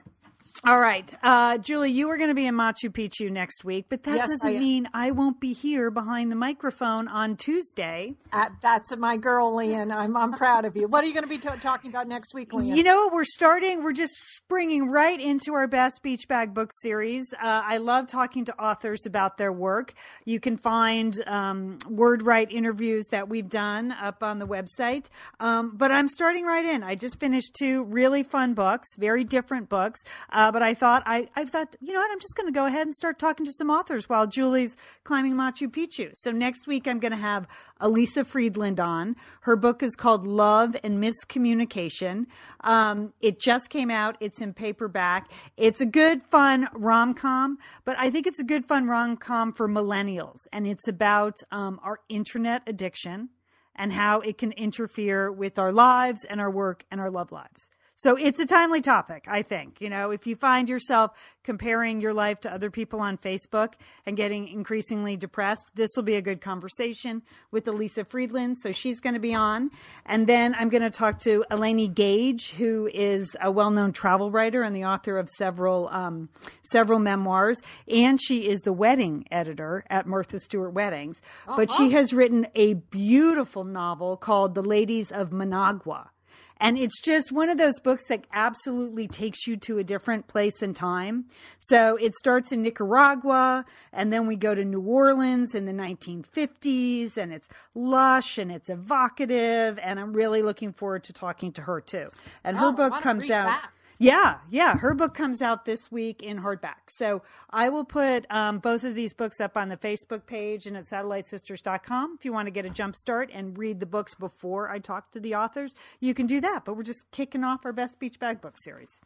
[0.65, 1.15] All right.
[1.24, 4.28] Uh, Julie, you are going to be in Machu Picchu next week, but that yes,
[4.28, 8.15] doesn't I mean I won't be here behind the microphone on Tuesday.
[8.34, 9.89] Uh, that's my girl, Lian.
[9.89, 10.89] I'm, I'm proud of you.
[10.89, 12.76] What are you going to be t- talking about next week, Lian?
[12.76, 13.10] You know?
[13.12, 17.34] We're starting, we're just springing right into our Best Beach Bag book series.
[17.34, 19.93] Uh, I love talking to authors about their work.
[20.26, 25.06] You can find um, WordWrite interviews that we've done up on the website.
[25.39, 26.84] Um, but I'm starting right in.
[26.84, 30.02] I just finished two really fun books, very different books.
[30.30, 32.65] Uh, but I thought I, I thought, you know what, I'm just going to go
[32.65, 36.12] ahead and start talking to some authors while Julie's climbing Machu Picchu.
[36.13, 37.47] So next week I'm going to have
[37.81, 39.15] Elyssa Friedland on.
[39.41, 42.25] Her book is called Love and Miscommunication.
[42.62, 44.17] Um, it just came out.
[44.19, 45.31] It's in paperback.
[45.57, 49.53] It's a good, fun rom com, but I think it's a good, fun rom com
[49.53, 53.29] for millennials, and it's about um, our internet addiction
[53.75, 57.69] and how it can interfere with our lives and our work and our love lives.
[58.01, 59.81] So it's a timely topic, I think.
[59.81, 61.12] You know, if you find yourself
[61.43, 63.73] comparing your life to other people on Facebook
[64.05, 68.57] and getting increasingly depressed, this will be a good conversation with Elyssa Friedland.
[68.57, 69.69] So she's going to be on.
[70.05, 74.31] And then I'm going to talk to Eleni Gage, who is a well known travel
[74.31, 76.29] writer and the author of several, um,
[76.62, 77.62] several memoirs.
[77.89, 81.19] And she is the wedding editor at Martha Stewart Weddings.
[81.49, 81.57] Uh-huh.
[81.57, 86.12] But she has written a beautiful novel called The Ladies of Managua
[86.60, 90.62] and it's just one of those books that absolutely takes you to a different place
[90.62, 91.26] and time.
[91.58, 97.17] So it starts in Nicaragua, and then we go to New Orleans in the 1950s,
[97.17, 99.80] and it's lush and it's evocative.
[99.82, 102.10] And I'm really looking forward to talking to her too.
[102.43, 103.45] And her oh, book comes out.
[103.45, 103.69] That.
[104.01, 104.77] Yeah, yeah.
[104.77, 106.88] Her book comes out this week in hardback.
[106.88, 110.77] So I will put um, both of these books up on the Facebook page and
[110.77, 112.15] at satellitesisters.com.
[112.17, 115.12] If you want to get a jump start and read the books before I talk
[115.12, 116.63] to the authors, you can do that.
[116.63, 119.01] But we're just kicking off our Best Beach Bag Book series.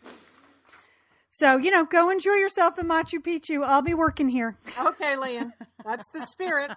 [1.32, 3.65] So, you know, go enjoy yourself in Machu Picchu.
[3.65, 4.60] I'll be working here.
[4.79, 5.53] Okay, Lian.
[5.84, 6.69] That's the spirit.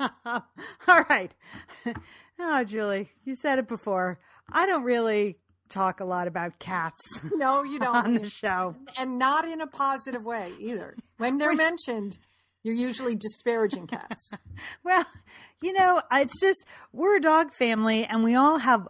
[0.26, 1.32] All right.
[2.40, 4.18] Oh, Julie, you said it before.
[4.50, 5.38] I don't really
[5.68, 7.00] talk a lot about cats.
[7.34, 7.94] No, you don't.
[7.94, 8.76] on the show.
[8.98, 10.96] And not in a positive way either.
[11.16, 12.18] When they're mentioned,
[12.62, 14.32] you're usually disparaging cats.
[14.84, 15.06] well,
[15.62, 18.88] you know, it's just we're a dog family and we all have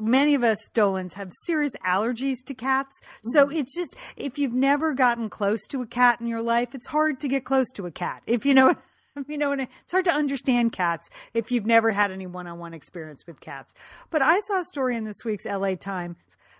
[0.00, 3.00] many of us Dolans have serious allergies to cats.
[3.22, 3.58] So mm-hmm.
[3.58, 7.20] it's just if you've never gotten close to a cat in your life, it's hard
[7.20, 8.22] to get close to a cat.
[8.26, 8.76] If you know
[9.28, 12.58] you know, and it's hard to understand cats if you've never had any one on
[12.58, 13.74] one experience with cats.
[14.10, 16.16] But I saw a story in this week's LA Times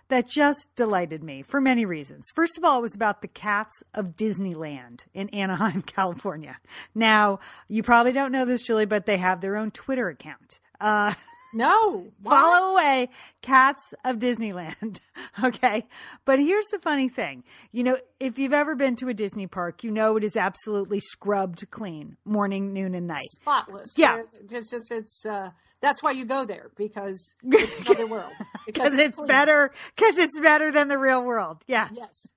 [0.09, 2.25] that just delighted me for many reasons.
[2.35, 6.59] First of all, it was about the cats of Disneyland in Anaheim, California.
[6.93, 10.59] Now, you probably don't know this, Julie, but they have their own Twitter account.
[10.81, 11.13] Uh,
[11.53, 12.07] no.
[12.21, 12.31] What?
[12.31, 13.09] Follow away
[13.41, 14.99] Cats of Disneyland.
[15.43, 15.85] okay.
[16.25, 17.43] But here's the funny thing.
[17.71, 20.99] You know, if you've ever been to a Disney park, you know it is absolutely
[20.99, 23.25] scrubbed clean morning, noon, and night.
[23.41, 23.95] Spotless.
[23.97, 24.23] Yeah.
[24.49, 28.33] It's just, it's, uh, that's why you go there because it's another world.
[28.65, 31.63] Because it's, it's better, because it's better than the real world.
[31.67, 31.91] Yes.
[31.93, 32.33] Yes.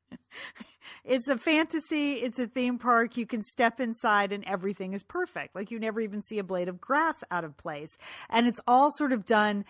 [1.05, 2.15] It's a fantasy.
[2.15, 3.17] It's a theme park.
[3.17, 5.55] You can step inside and everything is perfect.
[5.55, 7.97] Like you never even see a blade of grass out of place.
[8.29, 9.65] And it's all sort of done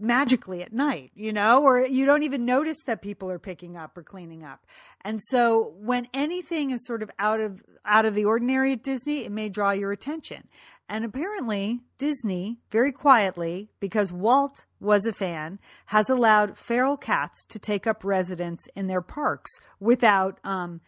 [0.00, 3.96] magically at night, you know, or you don't even notice that people are picking up
[3.96, 4.64] or cleaning up.
[5.02, 9.24] And so when anything is sort of out of out of the ordinary at Disney,
[9.24, 10.48] it may draw your attention.
[10.90, 17.60] And apparently, Disney, very quietly, because Walt was a fan, has allowed feral cats to
[17.60, 20.80] take up residence in their parks without um,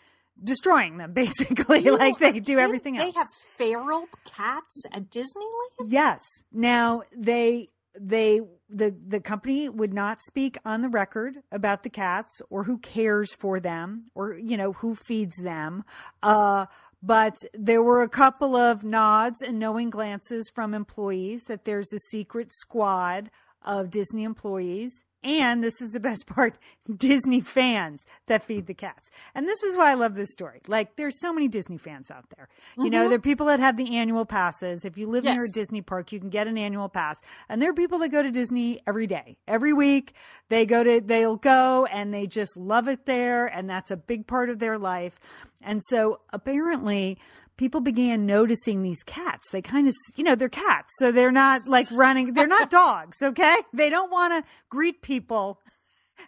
[0.43, 3.15] destroying them, basically, you like they do everything they, else.
[3.15, 5.87] They have feral cats at Disneyland?
[5.87, 6.21] Yes.
[6.53, 12.41] Now, they they the the company would not speak on the record about the cats
[12.51, 15.85] or who cares for them or you know who feeds them
[16.23, 16.65] uh
[17.03, 21.99] but there were a couple of nods and knowing glances from employees that there's a
[21.99, 23.31] secret squad
[23.65, 26.59] of Disney employees and this is the best part
[26.97, 29.11] Disney fans that feed the cats.
[29.35, 30.61] And this is why I love this story.
[30.67, 32.49] Like, there's so many Disney fans out there.
[32.77, 32.93] You mm-hmm.
[32.93, 34.85] know, there are people that have the annual passes.
[34.85, 35.37] If you live yes.
[35.37, 37.17] near a Disney park, you can get an annual pass.
[37.49, 40.15] And there are people that go to Disney every day, every week.
[40.49, 43.47] They go to, they'll go and they just love it there.
[43.47, 45.19] And that's a big part of their life.
[45.63, 47.19] And so apparently,
[47.57, 49.49] people began noticing these cats.
[49.53, 50.95] They kind of, you know, they're cats.
[50.99, 53.57] So they're not like running, they're not dogs, okay?
[53.73, 55.61] They don't want to greet people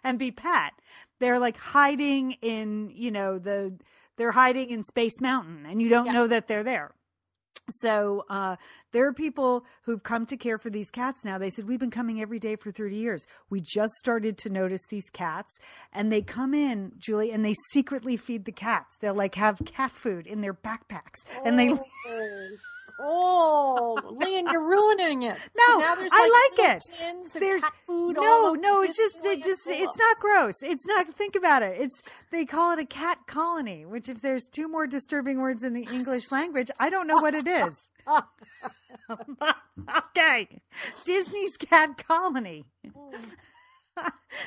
[0.03, 0.73] and be pet.
[1.19, 3.77] They're like hiding in, you know, the,
[4.17, 6.13] they're hiding in Space Mountain and you don't yeah.
[6.13, 6.91] know that they're there.
[7.69, 8.57] So uh,
[8.91, 11.37] there are people who've come to care for these cats now.
[11.37, 13.25] They said, We've been coming every day for 30 years.
[13.49, 15.57] We just started to notice these cats,
[15.91, 18.97] and they come in, Julie, and they secretly feed the cats.
[18.99, 21.69] They'll like have cat food in their backpacks, and they.
[22.99, 23.99] Oh.
[24.17, 25.37] Oh, you're ruining it.
[25.57, 26.81] No, so now there's like I like it.
[27.39, 28.15] there's food.
[28.15, 28.81] no, no.
[28.81, 30.55] It's just, it just, it's not gross.
[30.61, 31.07] It's not.
[31.07, 31.77] Think about it.
[31.79, 33.85] It's they call it a cat colony.
[33.85, 37.33] Which, if there's two more disturbing words in the English language, I don't know what
[37.33, 37.75] it is.
[40.09, 40.61] okay,
[41.05, 42.65] Disney's cat colony.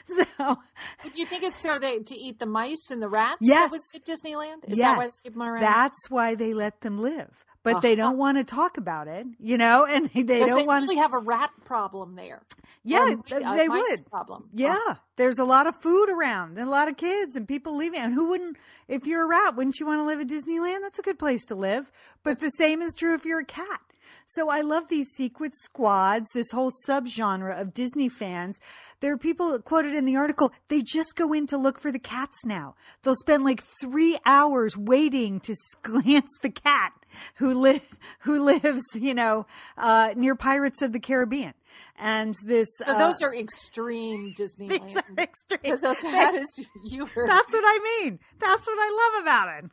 [0.07, 0.59] so,
[1.03, 3.39] do you think it's so they to eat the mice and the rats?
[3.41, 4.71] Yes, that was at Disneyland.
[4.71, 4.87] Is yes.
[4.87, 5.63] that why they keep them around?
[5.63, 7.81] That's why they let them live but uh-huh.
[7.83, 10.85] they don't want to talk about it, you know, and they, they don't they want
[10.85, 12.41] to really have a rat problem there.
[12.83, 14.07] Yeah, they would.
[14.09, 14.49] Problem.
[14.55, 14.95] Yeah, uh-huh.
[15.17, 18.01] there's a lot of food around and a lot of kids and people leaving.
[18.01, 20.81] And who wouldn't, if you're a rat, wouldn't you want to live at Disneyland?
[20.81, 21.93] That's a good place to live.
[22.23, 23.81] But the same is true if you're a cat.
[24.31, 28.61] So I love these secret squads, this whole subgenre of Disney fans.
[29.01, 31.99] There are people quoted in the article, they just go in to look for the
[31.99, 32.75] cats now.
[33.03, 36.93] They'll spend like three hours waiting to glance the cat
[37.37, 37.81] who li-
[38.21, 39.47] who lives, you know,
[39.79, 41.55] uh, near Pirates of the Caribbean.
[41.99, 44.89] And this So uh, those are extreme Disneyland.
[44.89, 45.79] these are extreme.
[45.81, 48.19] Those that is you were That's what I mean.
[48.39, 49.71] That's what I love about it.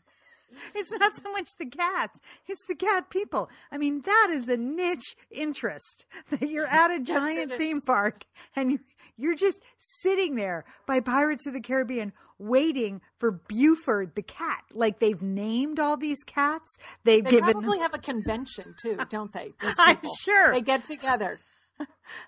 [0.75, 3.49] It's not so much the cats, it's the cat people.
[3.71, 7.83] I mean, that is a niche interest that you're at a giant it theme is.
[7.85, 8.25] park
[8.55, 8.79] and you-
[9.17, 9.59] you're just
[10.01, 14.61] sitting there by Pirates of the Caribbean waiting for Buford the cat.
[14.73, 16.75] Like they've named all these cats.
[17.05, 19.53] They've They given probably have a convention too, don't they?
[19.79, 20.51] I'm sure.
[20.51, 21.39] they get together,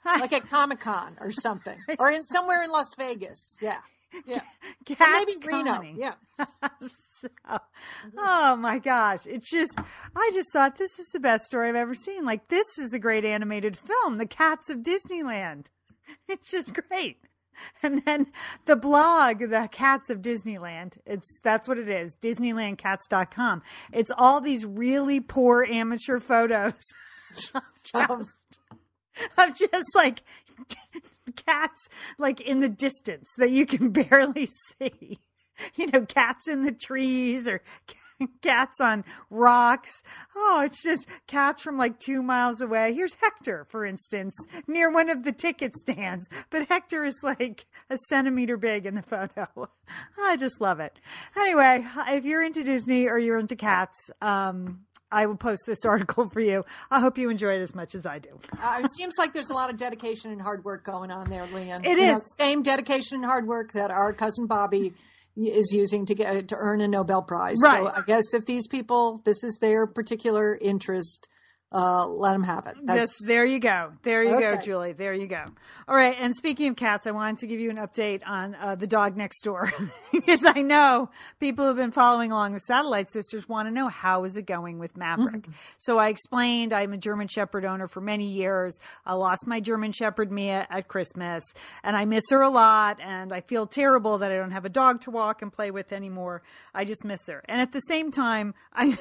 [0.06, 3.58] like at Comic Con or something, or in somewhere in Las Vegas.
[3.62, 3.80] Yeah,
[4.26, 4.42] yeah,
[5.00, 5.82] maybe Reno.
[5.96, 6.14] Yeah,
[7.22, 7.30] So,
[8.18, 9.26] oh my gosh.
[9.26, 9.74] It's just,
[10.16, 12.26] I just thought this is the best story I've ever seen.
[12.26, 15.66] Like, this is a great animated film, The Cats of Disneyland.
[16.28, 17.18] It's just great.
[17.82, 18.28] And then
[18.66, 23.64] the blog, The Cats of Disneyland, it's, that's what it is, DisneylandCats.com.
[23.92, 26.76] It's all these really poor amateur photos
[27.94, 28.26] Um,
[29.38, 30.22] of just like
[31.36, 35.20] cats like in the distance that you can barely see.
[35.76, 37.62] You know, cats in the trees or
[38.42, 40.02] cats on rocks.
[40.36, 42.94] Oh, it's just cats from like two miles away.
[42.94, 44.36] Here's Hector, for instance,
[44.68, 46.28] near one of the ticket stands.
[46.50, 49.70] But Hector is like a centimeter big in the photo.
[50.20, 51.00] I just love it.
[51.36, 56.30] Anyway, if you're into Disney or you're into cats, um, I will post this article
[56.30, 56.66] for you.
[56.92, 58.40] I hope you enjoy it as much as I do.
[58.62, 61.46] uh, it seems like there's a lot of dedication and hard work going on there,
[61.48, 61.86] Lian.
[61.86, 64.94] It You know, same dedication and hard work that our cousin Bobby
[65.36, 67.58] is using to get to earn a Nobel Prize.
[67.64, 67.86] Right.
[67.86, 71.30] So I guess if these people, this is their particular interest,
[71.70, 72.76] uh, let them have it.
[72.86, 73.92] Yes, there you go.
[74.04, 74.94] There you go, Julie.
[74.94, 75.44] There you go.
[75.88, 76.16] All right.
[76.18, 79.18] And speaking of cats, I wanted to give you an update on uh, the dog
[79.18, 79.74] next door
[80.14, 81.10] because I know
[81.42, 84.80] people who've been following along with Satellite Sisters want to know how is it going
[84.80, 85.46] with Maverick.
[85.78, 88.78] So I explained I'm a German Shepherd owner for many years.
[89.06, 91.44] I lost my German Shepherd Mia at Christmas,
[91.84, 93.00] and I miss her a lot.
[93.02, 95.92] And I feel terrible that I don't have a dog to walk and play with
[95.92, 96.44] anymore.
[96.74, 97.44] I just miss her.
[97.50, 98.98] And at the same time, I.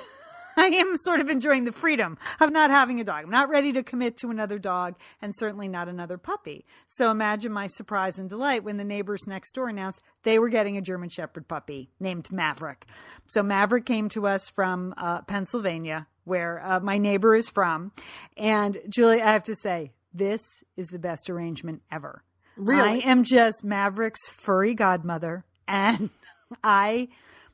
[0.58, 3.24] I am sort of enjoying the freedom of not having a dog.
[3.24, 6.64] I'm not ready to commit to another dog and certainly not another puppy.
[6.88, 10.76] So imagine my surprise and delight when the neighbors next door announced they were getting
[10.76, 12.86] a German Shepherd puppy named Maverick.
[13.28, 17.92] So Maverick came to us from uh, Pennsylvania, where uh, my neighbor is from.
[18.36, 20.40] And Julie, I have to say, this
[20.76, 22.22] is the best arrangement ever.
[22.56, 23.04] Really?
[23.04, 25.44] I am just Maverick's furry godmother.
[25.68, 26.08] And
[26.64, 27.08] I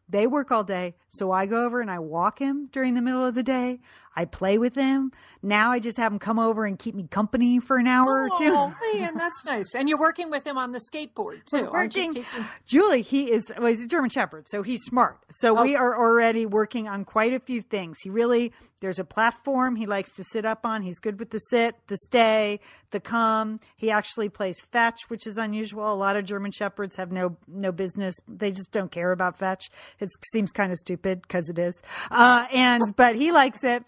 [0.09, 3.24] they work all day, so I go over and I walk him during the middle
[3.24, 3.80] of the day.
[4.14, 5.12] I play with him.
[5.42, 8.28] Now I just have him come over and keep me company for an hour or
[8.38, 8.52] two.
[8.54, 9.74] Oh, man, that's nice.
[9.74, 12.06] And you're working with him on the skateboard too, aren't you?
[12.06, 12.44] Working, Teaching?
[12.66, 15.18] Julie, he is well, he's a German Shepherd, so he's smart.
[15.30, 17.98] So we are already working on quite a few things.
[18.02, 18.52] He really
[18.82, 20.82] there's a platform he likes to sit up on.
[20.82, 22.58] He's good with the sit, the stay,
[22.90, 23.60] the come.
[23.76, 25.92] He actually plays fetch, which is unusual.
[25.92, 28.16] A lot of German Shepherds have no no business.
[28.26, 29.70] They just don't care about fetch.
[30.00, 31.80] It seems kind of stupid because it is.
[32.10, 33.84] Uh, and but he likes it.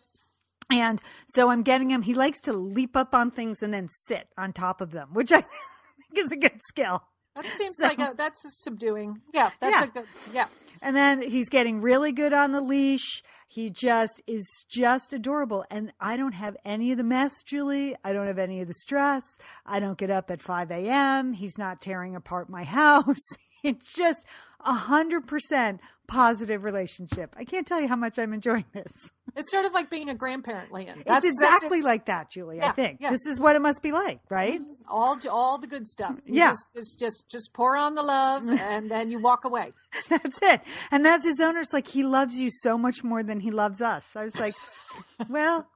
[0.70, 2.02] And so I'm getting him.
[2.02, 5.32] He likes to leap up on things and then sit on top of them, which
[5.32, 7.02] I think is a good skill.
[7.36, 9.20] That seems like a that's a subduing.
[9.32, 9.84] Yeah, that's Yeah.
[9.84, 10.04] a good.
[10.32, 10.46] Yeah,
[10.82, 13.22] And then he's getting really good on the leash.
[13.48, 15.64] He just is just adorable.
[15.70, 17.96] And I don't have any of the mess, Julie.
[18.04, 19.22] I don't have any of the stress.
[19.66, 21.32] I don't get up at 5 a.m.
[21.34, 23.28] He's not tearing apart my house.
[23.64, 24.24] It's just
[24.60, 27.34] a hundred percent positive relationship.
[27.36, 29.10] I can't tell you how much I'm enjoying this.
[29.36, 31.02] it's sort of like being a grandparent, Lian.
[31.06, 32.62] It's exactly that's, like that, Julie.
[32.62, 33.10] I think yeah.
[33.10, 34.60] this is what it must be like, right?
[34.60, 34.88] Mm-hmm.
[34.88, 36.16] all all the good stuff.
[36.24, 36.50] You Yeah.
[36.50, 39.72] just, just just just pour on the love, and then you walk away.
[40.08, 40.60] That's it.
[40.90, 44.14] And that's his owner's like, he loves you so much more than he loves us.
[44.14, 44.54] I was like,
[45.28, 45.68] well,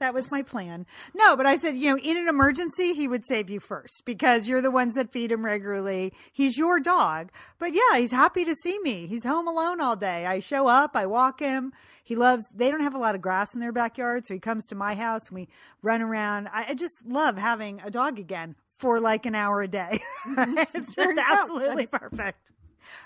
[0.00, 0.86] that was my plan.
[1.14, 4.48] No, but I said, you know, in an emergency, he would save you first because
[4.48, 6.12] you're the ones that feed him regularly.
[6.32, 7.30] He's your dog.
[7.58, 9.06] But yeah, he's happy to see me.
[9.06, 10.26] He's home alone all day.
[10.26, 11.72] I show up, I walk him.
[12.02, 14.26] He loves, they don't have a lot of grass in their backyard.
[14.26, 15.48] So he comes to my house and we
[15.82, 16.48] run around.
[16.48, 20.00] I, I just love having a dog again for like an hour a day.
[20.26, 22.50] it's just absolutely perfect.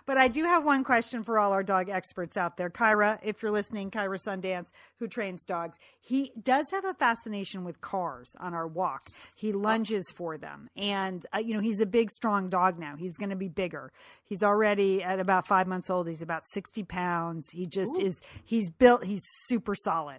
[0.06, 2.70] But I do have one question for all our dog experts out there.
[2.70, 7.80] Kyra, if you're listening, Kyra Sundance, who trains dogs, he does have a fascination with
[7.80, 9.02] cars on our walk.
[9.36, 10.68] He lunges for them.
[10.76, 12.96] And, uh, you know, he's a big, strong dog now.
[12.96, 13.90] He's going to be bigger.
[14.24, 16.06] He's already at about five months old.
[16.06, 17.48] He's about 60 pounds.
[17.50, 18.06] He just Ooh.
[18.06, 20.18] is, he's built, he's super solid.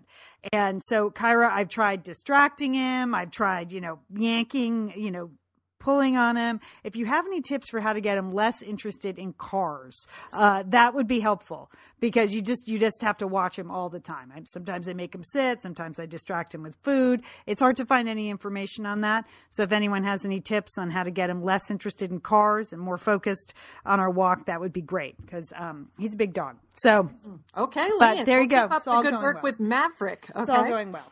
[0.51, 3.13] And so, Kyra, I've tried distracting him.
[3.13, 5.31] I've tried, you know, yanking, you know,
[5.85, 6.59] pulling on him.
[6.83, 10.63] If you have any tips for how to get him less interested in cars, uh,
[10.69, 11.69] that would be helpful
[11.99, 14.33] because you just you just have to watch him all the time.
[14.35, 17.21] I, sometimes I make him sit, sometimes I distract him with food.
[17.45, 19.25] It's hard to find any information on that.
[19.51, 22.73] So if anyone has any tips on how to get him less interested in cars
[22.73, 23.53] and more focused
[23.85, 26.55] on our walk, that would be great because um, he's a big dog.
[26.77, 27.11] So
[27.55, 28.69] okay, but there you we'll go.
[28.69, 29.43] Keep up the good work well.
[29.43, 30.31] with Maverick.
[30.31, 30.41] Okay.
[30.41, 31.11] It's all going well.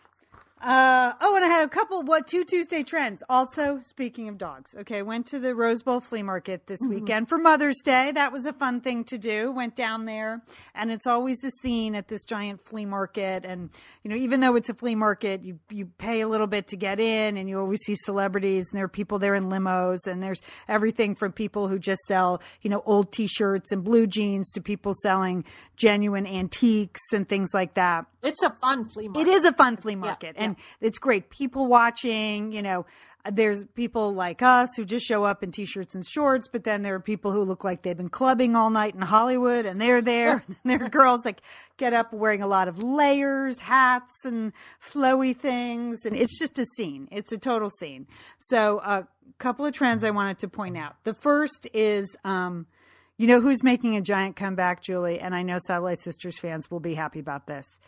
[0.64, 3.22] Uh, oh, and I had a couple what two Tuesday trends.
[3.28, 7.02] Also, speaking of dogs, okay, went to the Rose Bowl flea market this mm-hmm.
[7.02, 8.14] weekend for Mother's Day.
[8.14, 9.52] That was a fun thing to do.
[9.52, 10.42] Went down there,
[10.74, 13.44] and it's always a scene at this giant flea market.
[13.44, 13.72] And
[14.04, 16.78] you know, even though it's a flea market, you you pay a little bit to
[16.78, 20.24] get in, and you always see celebrities, and there are people there in limos, and
[20.24, 20.40] there's
[20.70, 24.94] everything from people who just sell you know old T-shirts and blue jeans to people
[25.02, 25.44] selling
[25.76, 28.06] genuine antiques and things like that.
[28.22, 29.28] It's a fun flea market.
[29.28, 31.30] It is a fun flea market, yeah, and it's great.
[31.30, 32.86] People watching, you know.
[33.32, 36.94] There's people like us who just show up in t-shirts and shorts, but then there
[36.96, 40.44] are people who look like they've been clubbing all night in Hollywood, and they're there.
[40.48, 41.40] and there are girls that
[41.78, 44.52] get up wearing a lot of layers, hats, and
[44.86, 47.08] flowy things, and it's just a scene.
[47.12, 48.08] It's a total scene.
[48.40, 50.96] So, a couple of trends I wanted to point out.
[51.06, 52.18] The first is.
[52.26, 52.66] Um,
[53.24, 55.18] you know who's making a giant comeback, Julie?
[55.18, 57.80] And I know Satellite Sisters fans will be happy about this.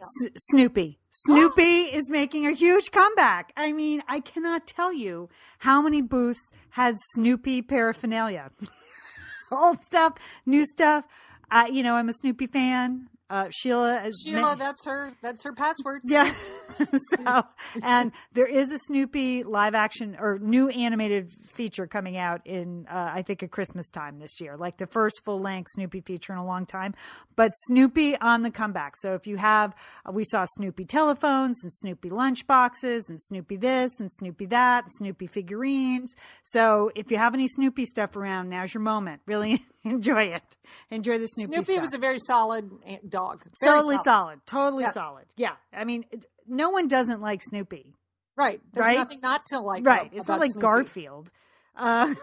[0.00, 1.00] S- Snoopy.
[1.10, 3.52] Snoopy is making a huge comeback.
[3.56, 8.52] I mean, I cannot tell you how many booths had Snoopy paraphernalia.
[9.52, 10.12] Old stuff,
[10.46, 11.04] new stuff.
[11.50, 13.08] Uh, you know, I'm a Snoopy fan.
[13.34, 15.12] Uh, Sheila, Sheila, that's her.
[15.20, 16.02] That's her password.
[16.04, 16.32] Yeah.
[17.16, 17.42] so,
[17.82, 23.10] and there is a Snoopy live action or new animated feature coming out in, uh,
[23.12, 26.38] I think, at Christmas time this year, like the first full length Snoopy feature in
[26.38, 26.94] a long time.
[27.34, 28.96] But Snoopy on the comeback.
[28.98, 29.74] So if you have,
[30.08, 34.84] uh, we saw Snoopy telephones and Snoopy lunch boxes and Snoopy this and Snoopy that,
[34.84, 36.14] and Snoopy figurines.
[36.44, 39.22] So if you have any Snoopy stuff around, now's your moment.
[39.26, 40.56] Really enjoy it.
[40.90, 41.52] Enjoy the Snoopy.
[41.52, 41.82] Snoopy stuff.
[41.82, 43.44] was a very solid eh, dog.
[43.60, 44.04] Very totally solid.
[44.04, 44.46] solid.
[44.46, 44.92] Totally yeah.
[44.92, 45.24] solid.
[45.36, 45.52] Yeah.
[45.72, 46.04] I mean,
[46.46, 47.94] no one doesn't like Snoopy.
[48.36, 48.60] Right.
[48.72, 48.98] There's right?
[48.98, 49.86] nothing not to like.
[49.86, 50.10] Right.
[50.12, 50.62] It's not like Snoopy.
[50.62, 51.30] Garfield.
[51.76, 52.14] Uh,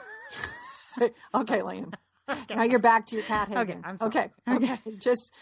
[1.36, 1.94] okay, Lian.
[2.32, 2.56] Okay.
[2.56, 3.58] Now you're back to your cat hating.
[3.58, 4.10] Okay, I'm sorry.
[4.10, 4.80] Okay, okay.
[4.98, 5.34] Just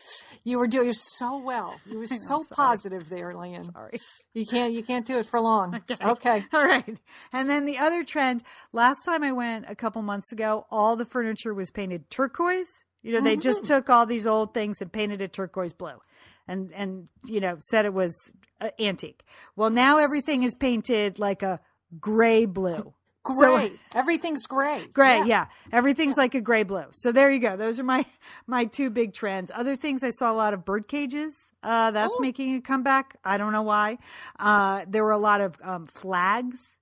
[0.44, 1.80] you were doing so well.
[1.86, 3.72] You were so positive there, Lian.
[3.72, 4.00] Sorry.
[4.34, 5.82] You can't you can't do it for long.
[5.90, 6.06] Okay.
[6.06, 6.46] okay.
[6.54, 6.98] All right.
[7.34, 8.44] And then the other trend.
[8.74, 12.68] Last time I went a couple months ago, all the furniture was painted turquoise.
[13.02, 13.42] You know, they mm-hmm.
[13.42, 16.02] just took all these old things and painted it turquoise blue,
[16.48, 18.14] and and you know said it was
[18.62, 19.24] uh, antique.
[19.56, 21.60] Well, now everything is painted like a
[22.00, 22.94] gray blue.
[23.24, 23.70] Gray.
[23.70, 24.86] So, Everything's gray.
[24.93, 25.26] Gray, yeah.
[25.26, 25.45] yeah.
[25.72, 26.24] Everything's yeah.
[26.24, 26.86] like a gray blue.
[26.91, 27.57] So there you go.
[27.57, 28.05] Those are my
[28.47, 29.51] my two big trends.
[29.53, 31.51] Other things I saw a lot of bird cages.
[31.61, 32.22] Uh, that's oh.
[32.22, 33.17] making a comeback.
[33.24, 33.97] I don't know why.
[34.39, 36.78] Uh, there were a lot of um, flags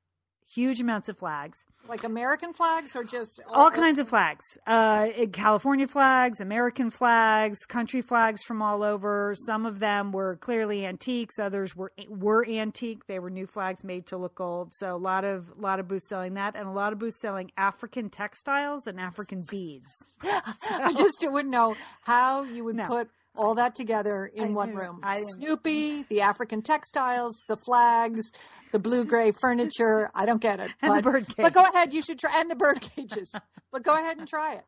[0.54, 1.66] huge amounts of flags.
[1.88, 4.58] Like American flags or just all, all kinds of flags.
[4.66, 9.34] Uh, California flags, American flags, country flags from all over.
[9.46, 11.40] Some of them were clearly antiques.
[11.40, 13.08] Others were were antique.
[13.08, 14.74] They were new flags made to look old.
[14.74, 17.22] So a lot of a lot of booths selling that, and a lot of booths
[17.22, 20.06] selling African textiles and African beads.
[20.22, 20.30] So,
[20.72, 22.88] I just wouldn't know how you would no.
[22.88, 25.00] put all that together in I one room.
[25.04, 28.32] I, Snoopy, the African textiles, the flags,
[28.72, 30.10] the blue gray furniture.
[30.14, 30.72] I don't get it.
[30.82, 33.34] And but, the bird But go ahead, you should try and the bird cages.
[33.72, 34.66] but go ahead and try it.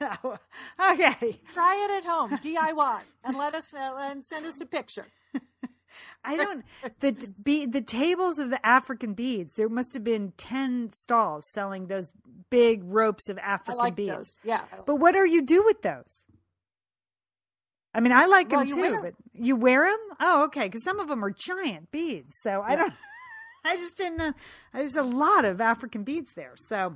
[0.02, 1.40] okay.
[1.52, 5.06] Try it at home, DIY, and let us know and send us a picture.
[6.24, 6.64] I don't
[7.00, 9.54] the be the tables of the African beads.
[9.54, 12.12] There must have been ten stalls selling those
[12.50, 14.10] big ropes of African like beads.
[14.12, 14.40] Those.
[14.44, 14.62] Yeah.
[14.86, 16.26] But what are you do with those?
[17.94, 20.00] I mean, I like well, them too, but you wear them?
[20.20, 20.64] Oh, okay.
[20.64, 22.36] Because some of them are giant beads.
[22.40, 22.92] So I don't.
[23.64, 24.32] I just didn't know.
[24.74, 26.52] There's a lot of African beads there.
[26.56, 26.94] So,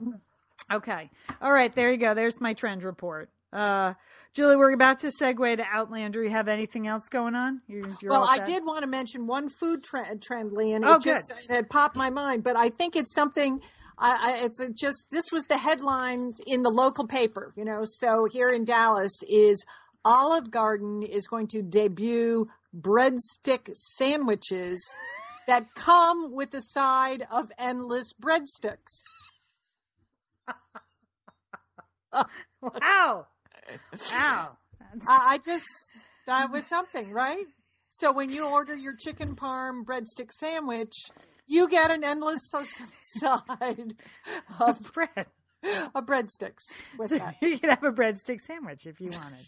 [0.70, 1.11] okay.
[1.40, 1.74] All right.
[1.74, 2.12] There you go.
[2.14, 3.30] There's my trend report.
[3.53, 3.94] Uh,
[4.34, 6.22] Julie, we're about to segue to Outlander.
[6.22, 7.62] You have anything else going on?
[7.66, 10.90] You're, you're well, I did want to mention one food trend, trend Lee, and it
[10.90, 13.61] oh, just it had popped my mind, but I think it's something.
[13.99, 17.80] I, I, it's just this was the headline in the local paper, you know.
[17.84, 19.64] So here in Dallas is
[20.05, 24.94] Olive Garden is going to debut breadstick sandwiches
[25.46, 29.03] that come with a side of endless breadsticks.
[32.62, 33.26] Wow.
[34.12, 34.57] Wow.
[35.07, 35.66] I, I just
[36.26, 37.44] that was something, right?
[37.90, 40.92] So when you order your chicken parm breadstick sandwich,
[41.46, 42.51] you get an endless
[43.03, 43.94] side
[44.61, 45.26] of bread.
[45.94, 47.34] Of breadsticks with So that.
[47.40, 49.44] you could have a breadstick sandwich if you wanted.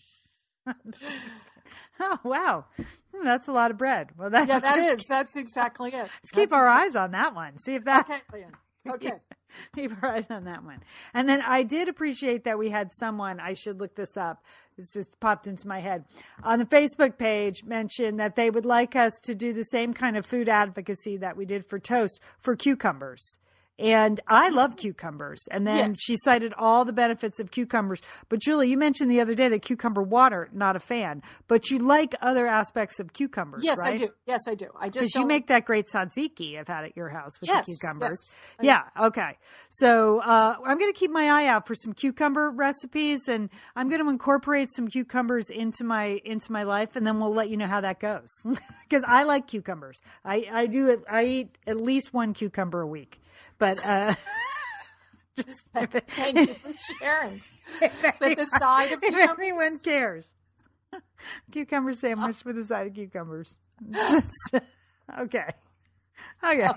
[2.00, 2.64] oh wow,
[3.14, 4.10] Hmm, that's a lot of bread.
[4.16, 5.04] Well, that's Yeah, that is.
[5.08, 5.94] That's exactly it.
[5.94, 7.58] Let's keep our eyes on that one.
[7.58, 8.08] See if that.
[8.08, 8.46] Okay,
[8.88, 9.12] Okay.
[9.74, 10.80] keep our eyes on that one.
[11.12, 13.40] And then I did appreciate that we had someone.
[13.40, 14.44] I should look this up.
[14.78, 16.04] This just popped into my head
[16.42, 17.64] on the Facebook page.
[17.64, 21.36] Mentioned that they would like us to do the same kind of food advocacy that
[21.36, 23.38] we did for toast for cucumbers.
[23.81, 25.49] And I love cucumbers.
[25.51, 25.97] And then Yes.
[26.01, 28.03] she cited all the benefits of cucumbers.
[28.28, 31.78] But Julie, you mentioned the other day that cucumber water, not a fan, but you
[31.78, 33.62] like other aspects of cucumbers.
[33.64, 34.09] Yes, I do.
[34.26, 34.66] Yes, I do.
[34.78, 37.64] I just Because you make that great tzatziki I've had at your house with Yes,
[37.66, 38.18] the cucumbers.
[38.61, 38.85] yes.
[38.97, 39.39] Yeah, okay.
[39.70, 43.89] So uh, I'm going to keep my eye out for some cucumber recipes, and I'm
[43.89, 47.57] going to incorporate some cucumbers into my into my life, and then we'll let you
[47.57, 48.28] know how that goes.
[48.91, 50.01] Because I like cucumbers.
[50.24, 51.01] I I do.
[51.09, 53.20] I eat at least one cucumber a week,
[53.59, 53.85] but.
[53.85, 54.14] Uh,
[55.37, 55.95] just Thank
[56.37, 57.41] you for sharing.
[57.83, 60.26] if With the side of if anyone cares.
[61.53, 63.59] Cucumber sandwich with a side of cucumbers.
[65.18, 65.47] okay.
[66.43, 66.68] Okay.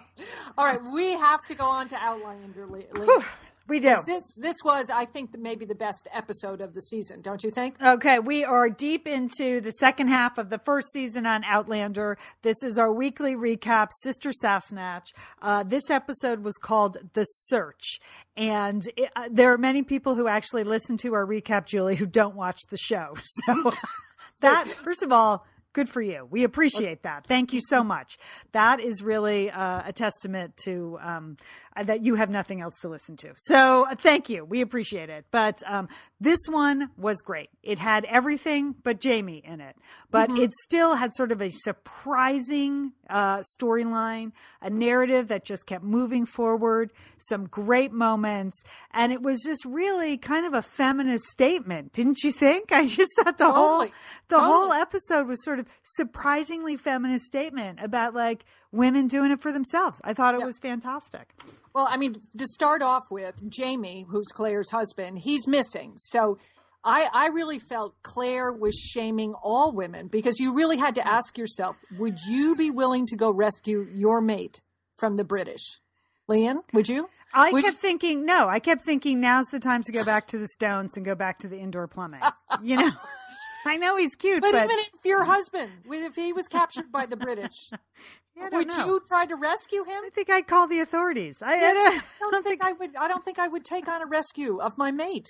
[0.57, 3.23] All right, we have to go on to Outlander, your Lian.
[3.67, 3.95] We do.
[4.05, 7.21] This this was, I think, maybe the best episode of the season.
[7.21, 7.81] Don't you think?
[7.81, 12.17] Okay, we are deep into the second half of the first season on Outlander.
[12.41, 15.13] This is our weekly recap, Sister Sassenach.
[15.41, 17.99] Uh, this episode was called The Search.
[18.35, 22.05] And it, uh, there are many people who actually listen to our recap, Julie, who
[22.05, 23.15] don't watch the show.
[23.45, 23.71] So
[24.41, 26.27] that, first of all, good for you.
[26.29, 27.25] We appreciate that.
[27.25, 28.17] Thank you so much.
[28.51, 31.37] That is really uh, a testament to um,
[31.75, 33.33] uh, that you have nothing else to listen to.
[33.35, 34.45] So uh, thank you.
[34.45, 35.25] We appreciate it.
[35.31, 35.87] But um,
[36.19, 37.49] this one was great.
[37.61, 39.75] It had everything but Jamie in it,
[40.11, 45.83] but it still had sort of a surprising uh, storyline, a narrative that just kept
[45.83, 48.61] moving forward, some great moments,
[48.91, 52.71] and it was just really kind of a feminist statement, didn't you think?
[52.71, 53.93] I just thought the whole Totally.
[54.29, 59.51] the whole episode was sort of surprisingly feminist statement about like women doing it for
[59.53, 60.01] themselves.
[60.03, 60.45] I thought it Yeah.
[60.47, 61.33] was fantastic.
[61.73, 65.93] Well, I mean, to start off with, Jamie, who's Claire's husband, he's missing.
[65.95, 66.37] So
[66.83, 71.37] I, I really felt Claire was shaming all women because you really had to ask
[71.37, 74.59] yourself, would you be willing to go rescue your mate
[74.97, 75.79] from the British?
[76.27, 77.09] Lian, would you?
[77.33, 80.37] I Would kept thinking, no, I kept thinking now's the time to go back to
[80.37, 82.21] the Stones and go back to the indoor plumbing.
[82.61, 82.91] you know,
[83.65, 87.05] I know he's cute, But, but, even if your husband, if he was captured by
[87.07, 87.71] the British,
[88.35, 88.85] would know.
[88.85, 90.01] you try to rescue him?
[90.05, 91.41] I think I'd call the authorities.
[91.41, 92.95] I, I don't, I don't think I would.
[92.95, 95.29] I don't think I would take on a rescue of my mate,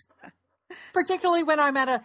[0.94, 2.02] particularly when I'm at a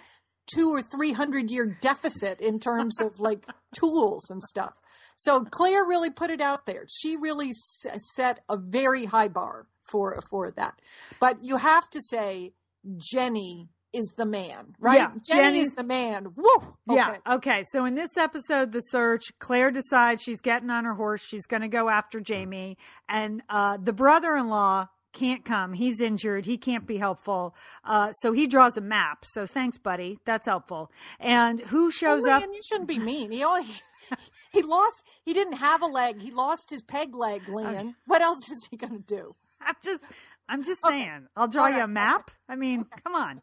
[0.47, 4.75] two or three hundred year deficit in terms of like tools and stuff.
[5.17, 6.85] So Claire really put it out there.
[6.89, 10.81] She really s- set a very high bar for for that.
[11.21, 12.53] But you have to say
[12.97, 14.99] Jenny is the man, right?
[14.99, 16.29] Yeah, Jenny Jenny's- is the man.
[16.37, 16.77] Woo!
[16.89, 17.11] Yeah.
[17.11, 17.35] Okay.
[17.35, 17.65] Okay.
[17.71, 21.23] So in this episode, the search, Claire decides she's getting on her horse.
[21.23, 22.77] She's going to go after Jamie,
[23.09, 25.73] and uh, the brother-in-law can't come.
[25.73, 26.45] He's injured.
[26.47, 27.55] He can't be helpful.
[27.83, 29.25] Uh, so he draws a map.
[29.25, 30.19] So thanks, buddy.
[30.27, 30.93] That's helpful.
[31.19, 32.43] And who shows Well, up?
[32.43, 33.33] Lian, you shouldn't be mean.
[33.33, 33.67] He only
[34.53, 35.03] he lost.
[35.25, 36.21] He didn't have a leg.
[36.21, 37.95] He lost his peg leg, Lian.
[38.07, 39.35] What else is he going to do?
[39.61, 40.05] I'm just,
[40.49, 41.01] I'm just Okay.
[41.01, 41.27] saying.
[41.37, 42.31] I'll draw you a map.
[42.49, 43.41] I mean, come on.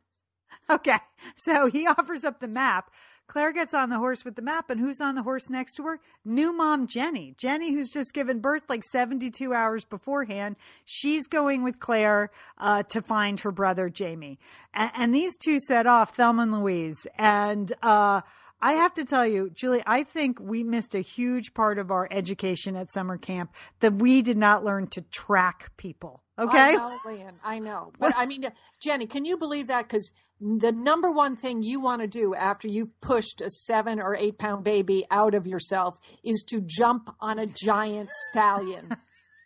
[0.69, 0.97] Okay.
[1.35, 2.89] So he offers up the map.
[3.27, 5.83] Claire gets on the horse with the map, and who's on the horse next to
[5.83, 5.99] her?
[6.23, 7.33] New mom Jenny.
[7.37, 10.55] Jenny, who's just given birth like 72 hours beforehand.
[10.85, 14.39] She's going with Claire uh, to find her brother Jamie.
[14.73, 17.07] And, and these two set off, Thelma and Louise.
[17.17, 18.21] And uh,
[18.65, 22.07] I have to tell you, Julie, I think we missed a huge part of our
[22.09, 26.23] education at summer camp that we did not learn to track people.
[26.39, 26.75] Okay.
[26.75, 27.31] I know.
[27.43, 27.91] I know.
[27.99, 28.47] But I mean,
[28.81, 29.83] Jenny, can you believe that?
[29.87, 30.11] Because
[30.41, 34.39] the number one thing you want to do after you've pushed a seven or eight
[34.39, 38.97] pound baby out of yourself is to jump on a giant stallion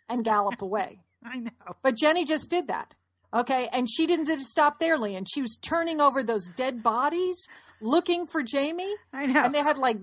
[0.08, 1.00] and gallop away.
[1.22, 1.76] I know.
[1.82, 2.94] But Jenny just did that.
[3.32, 3.68] Okay.
[3.72, 5.24] And she didn't just stop there, Lian.
[5.24, 7.46] She was turning over those dead bodies
[7.80, 8.94] looking for Jamie.
[9.12, 9.42] I know.
[9.42, 9.98] And they had like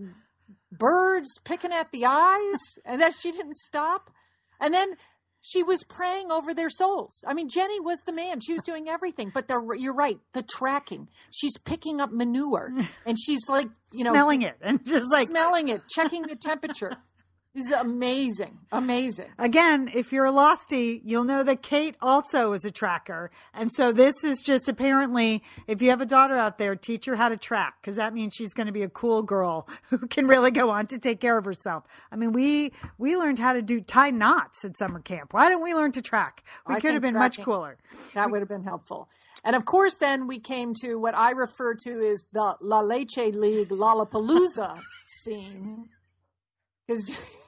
[0.71, 2.59] birds picking at the eyes.
[2.85, 4.09] And that she didn't stop.
[4.59, 4.95] And then
[5.41, 7.23] she was praying over their souls.
[7.27, 8.39] I mean, Jenny was the man.
[8.39, 9.31] She was doing everything.
[9.33, 10.19] But the, you're right.
[10.33, 11.09] The tracking.
[11.31, 12.73] She's picking up manure
[13.05, 16.97] and she's like, you know, smelling it and just like smelling it, checking the temperature.
[17.57, 19.31] Is amazing, amazing.
[19.39, 23.31] Again, if you're a losty, you'll know that Kate also is a tracker.
[23.51, 27.15] And so this is just apparently, if you have a daughter out there, teach her
[27.15, 30.27] how to track because that means she's going to be a cool girl who can
[30.27, 31.83] really go on to take care of herself.
[32.11, 35.33] I mean, we, we learned how to do tie knots at summer camp.
[35.33, 36.43] Why didn't we learn to track?
[36.67, 37.77] We I could have been much cooler.
[38.13, 39.09] That would have been helpful.
[39.43, 43.33] And of course, then we came to what I refer to as the La Leche
[43.33, 45.85] League Lollapalooza scene.
[46.85, 47.11] Because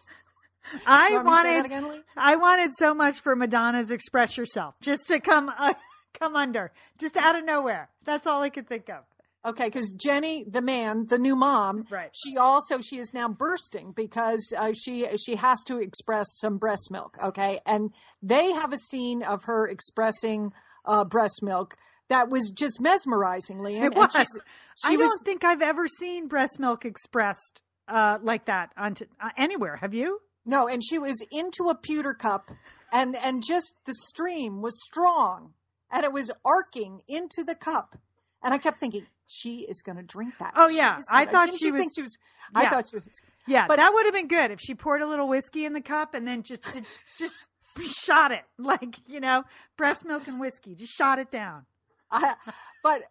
[0.85, 4.75] I want me to say wanted, again, I wanted so much for Madonna's "Express Yourself"
[4.81, 5.73] just to come, uh,
[6.19, 7.89] come under, just out of nowhere.
[8.05, 9.03] That's all I could think of.
[9.45, 12.09] Okay, because Jenny, the man, the new mom, Right.
[12.13, 16.89] She also she is now bursting because uh, she she has to express some breast
[16.91, 17.17] milk.
[17.23, 20.51] Okay, and they have a scene of her expressing
[20.83, 21.77] uh, breast milk
[22.09, 23.83] that was just mesmerizing, Lian.
[23.83, 24.11] It And was.
[24.11, 24.27] she's-
[24.85, 29.05] I was don't think I've ever seen breast milk expressed uh, like that on t-
[29.21, 29.77] uh, anywhere.
[29.77, 30.19] Have you?
[30.49, 32.51] No, and she was into a pewter cup,
[32.91, 35.53] and and just the stream was strong,
[35.91, 37.97] and it was arcing into the cup,
[38.43, 39.07] and I kept thinking.
[39.31, 40.53] She is going to drink that.
[40.55, 40.99] Oh, yeah.
[41.13, 42.17] I thought she was- think she was.
[42.55, 43.07] I thought she was.
[43.45, 45.81] Yeah, But- that would have been good if she poured a little whiskey in the
[45.81, 46.87] cup and then just just,
[47.19, 47.35] just
[48.03, 49.43] shot it like you know
[49.77, 50.73] breast milk and whiskey.
[50.73, 51.67] Just shot it down.
[52.11, 52.33] I,
[52.83, 53.03] but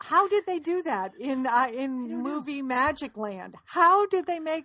[0.00, 2.16] how did they do that in uh, in don't know.
[2.22, 3.56] movie Magic Land?
[3.66, 4.64] How did they make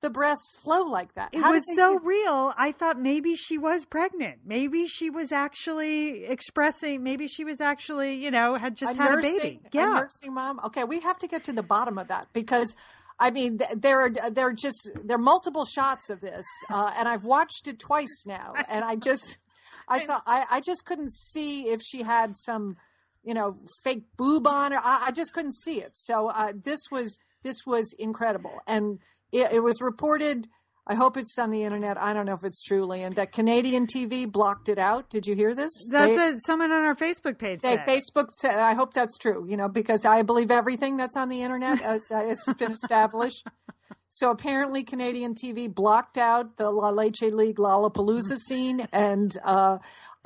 [0.00, 1.30] the breasts flow like that?
[1.32, 2.54] It How was so do- real.
[2.56, 4.40] I thought maybe she was pregnant.
[4.44, 7.02] Maybe she was actually expressing.
[7.02, 9.60] Maybe she was actually, you know, had just a had nursing, a baby.
[9.66, 9.92] a Yeah.
[10.00, 10.60] nursing mom.
[10.64, 12.74] Okay, we have to get to the bottom of that because.
[13.20, 16.92] I mean, th- there are there are just there are multiple shots of this, uh,
[16.96, 19.38] and I've watched it twice now, and I just,
[19.88, 22.76] I thought I, I just couldn't see if she had some,
[23.24, 24.78] you know, fake boob on her.
[24.80, 25.96] I, I just couldn't see it.
[25.96, 29.00] So uh, this was this was incredible, and
[29.32, 30.48] it, it was reported.
[30.90, 32.00] I hope it's on the internet.
[32.00, 35.10] I don't know if it's true, and that Canadian TV blocked it out.
[35.10, 35.70] Did you hear this?
[35.90, 37.60] That's They- a, someone on our Facebook page.
[37.60, 37.86] they said.
[37.86, 41.42] Facebook said, I hope that's true, you know, because I believe everything that's on the
[41.42, 43.46] internet as has been established.
[44.10, 49.76] So apparently, Canadian TV blocked out the La Leche League Lollapalooza scene, and uh,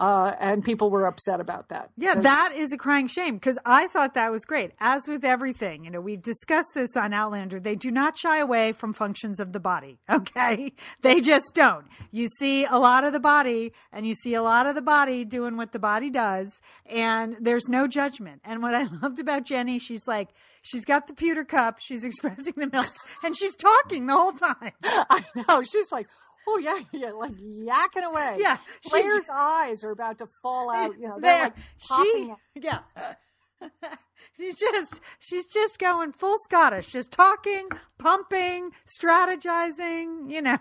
[0.02, 1.90] uh, and people were upset about that.
[1.96, 4.72] Yeah, that is a crying shame because I thought that was great.
[4.80, 7.60] As with everything, you know, we've discussed this on Outlander.
[7.60, 9.98] They do not shy away from functions of the body.
[10.22, 10.72] Okay.
[11.02, 11.86] They just don't.
[12.10, 15.24] You see a lot of the body and you see a lot of the body
[15.24, 18.40] doing what the body does and there's no judgment.
[18.44, 20.28] And what I loved about Jenny, she's like,
[20.62, 22.86] she's got the pewter cup, she's expressing the milk
[23.24, 24.72] and she's talking the whole time.
[24.84, 25.62] I know.
[25.62, 26.08] She's like,
[26.48, 28.36] oh yeah, yeah, like yakking away.
[28.38, 30.98] Yeah, Claire's eyes are about to fall out.
[30.98, 32.36] You know, they're like popping.
[32.54, 32.84] she, out.
[33.00, 33.14] yeah.
[34.36, 37.68] she's just she's just going full Scottish, just talking,
[37.98, 40.58] pumping, strategizing, you know.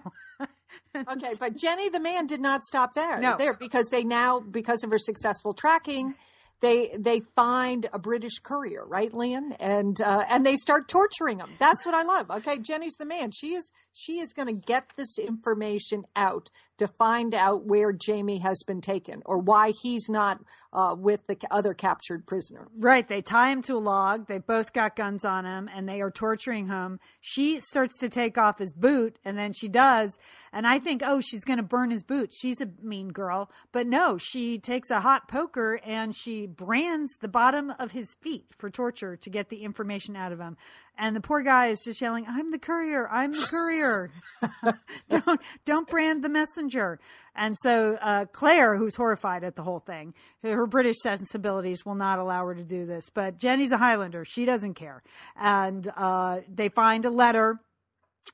[0.95, 3.19] Okay, but Jenny the man did not stop there.
[3.19, 3.35] No.
[3.37, 6.15] There because they now because of her successful tracking,
[6.61, 9.55] they they find a British courier, right, Lian?
[9.59, 11.49] And uh, and they start torturing him.
[11.59, 12.29] That's what I love.
[12.31, 13.31] Okay, Jenny's the man.
[13.31, 16.49] She is she is going to get this information out
[16.81, 20.41] to find out where Jamie has been taken or why he's not
[20.73, 22.69] uh, with the other captured prisoner.
[22.75, 24.27] Right, they tie him to a log.
[24.27, 26.99] They both got guns on him and they are torturing him.
[27.19, 30.17] She starts to take off his boot and then she does.
[30.51, 32.33] And I think, oh, she's going to burn his boot.
[32.33, 33.51] She's a mean girl.
[33.71, 38.47] But no, she takes a hot poker and she brands the bottom of his feet
[38.57, 40.57] for torture to get the information out of him.
[41.01, 43.09] And the poor guy is just yelling, "I'm the courier!
[43.09, 44.11] I'm the courier!
[45.09, 46.99] don't don't brand the messenger!"
[47.35, 52.19] And so uh, Claire, who's horrified at the whole thing, her British sensibilities will not
[52.19, 53.09] allow her to do this.
[53.09, 55.01] But Jenny's a Highlander; she doesn't care.
[55.35, 57.59] And uh, they find a letter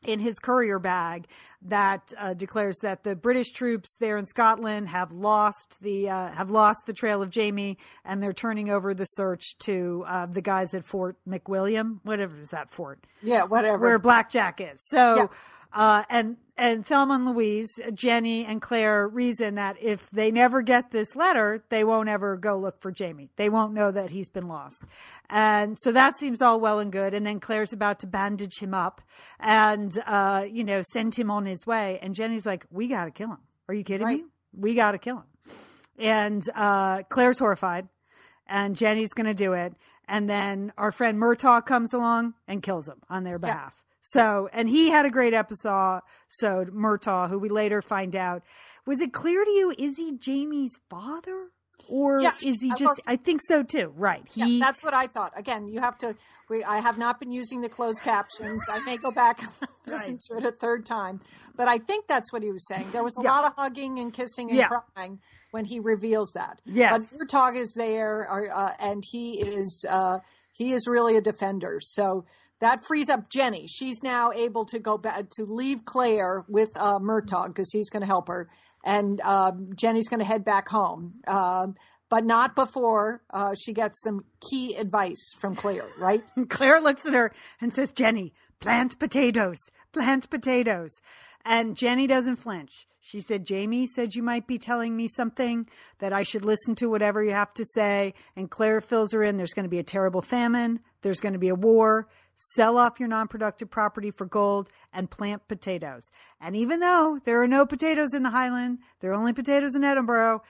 [0.03, 1.27] in his courier bag
[1.61, 6.51] that uh, declares that the British troops there in Scotland have lost the uh, have
[6.51, 10.73] lost the trail of Jamie, and they're turning over the search to uh, the guys
[10.73, 13.77] at Fort McWilliam, whatever is that fort, Yeah, whatever.
[13.79, 14.81] where Black Jack is.
[14.87, 15.27] So, Yeah.
[15.73, 20.91] uh, and and Thelma and Louise, Jenny and Claire reason that if they never get
[20.91, 23.29] this letter, they won't ever go look for Jamie.
[23.35, 24.83] They won't know that he's been lost.
[25.29, 27.13] And so that seems all well and good.
[27.13, 29.01] And then Claire's about to bandage him up
[29.39, 31.99] and, uh, you know, send him on his way.
[32.01, 33.39] And Jenny's like, we got to kill him.
[33.67, 34.23] Are you kidding Right.
[34.23, 34.29] me?
[34.53, 35.53] We got to kill him.
[35.99, 37.87] And uh, Claire's horrified,
[38.47, 39.73] and Jenny's going to do it.
[40.07, 43.75] And then our friend Murtagh comes along and kills him on their behalf.
[44.11, 46.01] So, and he had a great episode.
[46.29, 48.41] So, Murtagh, who we later find out,
[48.85, 49.73] was it clear to you?
[49.77, 51.47] Is he Jamie's father?
[51.89, 53.01] or Yeah, is he just?
[53.05, 53.93] I think so too.
[53.95, 54.23] Right.
[54.33, 54.59] Yeah, He.
[54.59, 55.31] that's what I thought.
[55.37, 56.15] Again, you have to.
[56.49, 58.65] We, I have not been using the closed captions.
[58.69, 59.49] I may go back and
[59.87, 61.21] listen to it a third time,
[61.55, 62.87] but I think that's what he was saying.
[62.91, 63.31] There was a Yeah.
[63.31, 64.69] lot of hugging and kissing and Yeah.
[64.95, 65.19] crying
[65.51, 66.61] when he reveals that.
[66.65, 67.13] Yes.
[67.13, 70.17] but Murtagh is there, uh, and he is uh,
[70.53, 71.77] he is really a defender.
[71.79, 72.25] So
[72.59, 73.67] that frees up Jenny.
[73.67, 78.01] She's now able to go back to leave Claire with uh, Murtagh because he's going
[78.01, 78.49] to help her,
[78.83, 81.21] and um, Jenny's going to head back home.
[81.27, 81.75] Um,
[82.09, 86.23] but not before uh, she gets some key advice from Claire, right?
[86.49, 89.57] Claire looks at her and says, "Jenny, plant potatoes.
[89.91, 91.01] Plant potatoes."
[91.45, 92.87] And Jenny doesn't flinch.
[93.07, 96.89] She said, Jamie said you might be telling me something that I should listen to
[96.89, 98.13] whatever you have to say.
[98.35, 99.37] And Claire fills her in.
[99.37, 100.81] There's going to be a terrible famine.
[101.03, 102.09] There's going to be a war.
[102.37, 106.11] Sell off your non productive property for gold and plant potatoes.
[106.39, 109.83] And even though there are no potatoes in the Highland, there are only potatoes in
[109.83, 110.43] Edinburgh,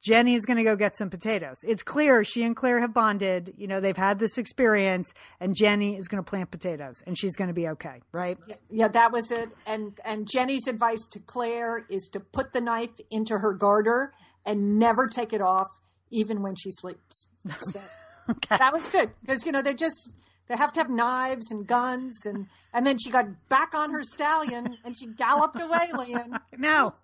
[0.00, 1.56] Jenny is going to go get some potatoes.
[1.62, 3.54] It's clear she and Claire have bonded.
[3.56, 7.34] You know, they've had this experience, and Jenny is going to plant potatoes, and she's
[7.34, 8.38] going to be okay, right?
[8.70, 9.50] Yeah, that was it.
[9.66, 14.12] And and Jenny's advice to Claire is to put the knife into her garter
[14.46, 15.68] and never take it off,
[16.10, 17.26] even when she sleeps.
[17.58, 17.80] So
[18.50, 20.10] that was good because you know they just
[20.48, 24.02] they have to have knives and guns and and then she got back on her
[24.02, 26.38] stallion and she galloped away, Lian.
[26.58, 26.94] Now,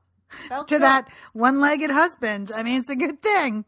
[0.48, 0.82] Felt to good.
[0.82, 3.64] that one legged husband, I mean, it's a good thing.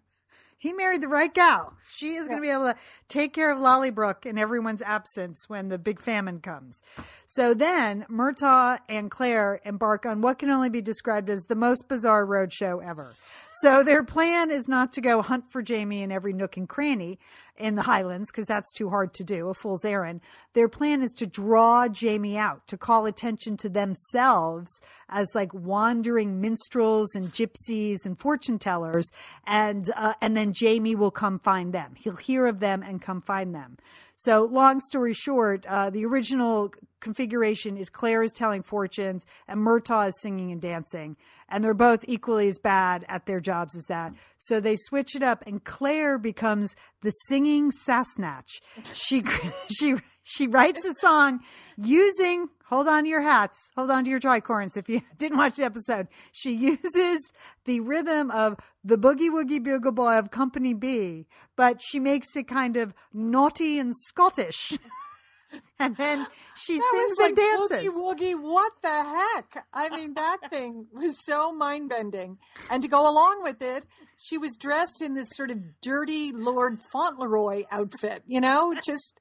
[0.59, 1.74] He married the right gal.
[1.95, 2.77] She is going to be able to
[3.09, 6.81] take care of Lallybroch in everyone's absence when the big famine comes.
[7.27, 11.89] So then Murtagh and Claire embark on what can only be described as the most
[11.89, 13.14] bizarre roadshow ever.
[13.61, 17.18] So their plan is not to go hunt for Jamie in every nook and cranny
[17.57, 20.20] in the Highlands because that's too hard to do, a fool's errand.
[20.52, 24.70] Their plan is to draw Jamie out, to call attention to themselves
[25.09, 29.11] as like wandering minstrels and gypsies and fortune tellers,
[29.46, 31.94] and uh, and then Jamie will come find them.
[31.96, 33.78] He'll hear of them and come find them.
[34.17, 40.09] So, long story short, uh, the original configuration is Claire is telling fortunes and Murtagh
[40.09, 41.17] is singing and dancing.
[41.49, 44.14] And they're both equally as bad at their jobs as that.
[44.39, 48.49] So they switch it up, and Claire becomes the singing Sassenach.
[48.95, 49.23] She
[49.71, 51.41] she she writes a song
[51.77, 55.57] using hold on to your hats, hold on to your tricorns if you didn't watch
[55.57, 56.09] the episode.
[56.33, 56.53] She
[56.85, 57.33] uses
[57.64, 62.49] the rhythm of the Boogie Woogie Bugle Boy of Company B, but she makes it
[62.49, 64.73] kind of naughty and Scottish.
[65.79, 67.89] and then she That sings was like and dances.
[67.89, 68.43] Boogie woogie.
[68.43, 69.67] What the heck?
[69.73, 72.39] I mean, that thing was so mind bending.
[72.71, 73.85] And to go along with it,
[74.17, 78.23] she was dressed in this sort of dirty Lord Fauntleroy outfit.
[78.27, 79.21] You know, just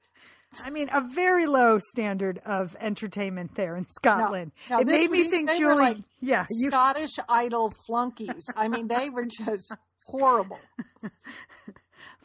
[0.64, 4.51] I mean, a very low standard of entertainment there in Scotland.
[4.70, 5.76] no, it made me think Julie.
[5.76, 8.45] like yeah, you Scottish Idol flunkies.
[8.56, 9.76] I mean, they were just
[10.06, 10.60] horrible.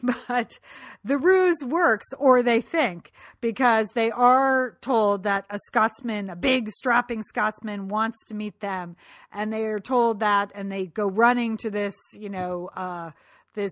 [0.03, 0.59] But
[1.03, 6.69] the ruse works, or they think, because they are told that a Scotsman, a big
[6.69, 8.95] strapping Scotsman, wants to meet them,
[9.31, 13.11] and they are told that, and they go running to this, you know, uh,
[13.53, 13.71] this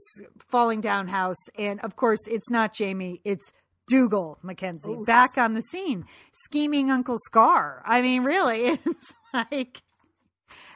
[0.50, 3.52] falling down house, and of course, it's not Jamie, it's
[3.90, 7.84] Dougal Mackenzie back on the scene, scheming Uncle Scar.
[7.86, 9.82] I mean, really, it's like.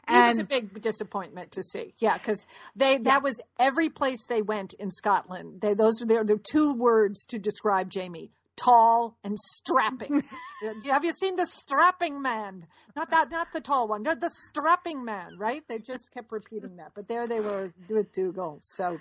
[0.05, 1.93] It was a big disappointment to see.
[1.97, 2.45] Yeah, because
[2.76, 5.61] they that was every place they went in Scotland.
[5.61, 10.24] They those were their two words to describe Jamie: tall and strapping.
[10.64, 12.68] Uh, have you seen the strapping man?
[12.95, 14.04] Not that, not the tall one.
[14.04, 15.36] The strapping man.
[15.38, 15.62] Right?
[15.68, 16.91] They just kept repeating that.
[16.95, 18.60] But there they were with Dougal.
[18.62, 18.97] So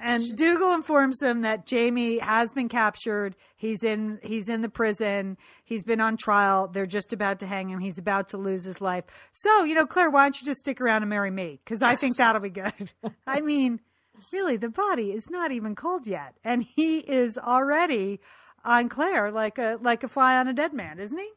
[0.00, 3.34] And Dougal informs them that Jamie has been captured.
[3.56, 5.38] He's in he's in the prison.
[5.64, 6.68] He's been on trial.
[6.68, 7.80] They're just about to hang him.
[7.80, 9.06] He's about to lose his life.
[9.32, 11.58] So, you know, Claire, why don't you just stick around and marry me?
[11.64, 12.92] Because I think that'll be good.
[13.26, 13.80] I mean,
[14.32, 18.20] really, the body is not even cold yet, and he is already
[18.66, 21.30] on Claire like a like a fly on a dead man, isn't he?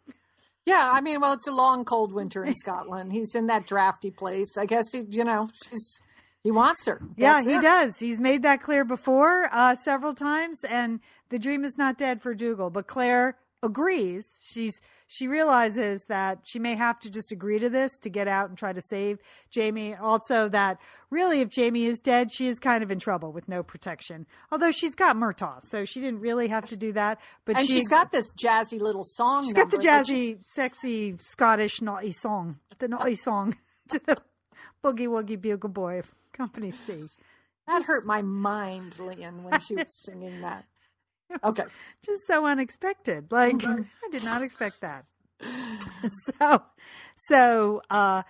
[0.65, 3.11] yeah, I mean, well, it's a long cold winter in Scotland.
[3.13, 4.57] He's in that drafty place.
[4.57, 6.01] I guess he, you know, she's
[6.43, 7.01] he wants her.
[7.17, 7.61] Yeah, he it.
[7.61, 7.97] does.
[7.99, 10.99] He's made that clear before uh, several times, and
[11.29, 12.69] the dream is not dead for Dougal.
[12.69, 14.39] But Claire agrees.
[14.41, 18.47] She's she realizes that she may have to just agree to this to get out
[18.49, 19.17] and try to save
[19.49, 19.95] Jamie.
[19.95, 20.77] Also, that
[21.09, 24.27] really, if Jamie is dead, she is kind of in trouble with no protection.
[24.51, 27.19] Although she's got Murtagh, so she didn't really have to do that.
[27.45, 29.43] But And she, she's got this jazzy little song.
[29.45, 33.57] she's got the number that she's- jazzy, sexy Scottish naughty song, the naughty song
[33.89, 34.17] to the
[34.83, 37.05] boogie woogie bugle boy of Company C.
[37.67, 40.65] That hurt my mind, Lian, when she was singing that.
[41.43, 41.63] Okay.
[42.03, 43.31] just so unexpected.
[43.31, 45.05] Like I did not expect that.
[46.39, 46.63] so,
[47.15, 48.23] so uh,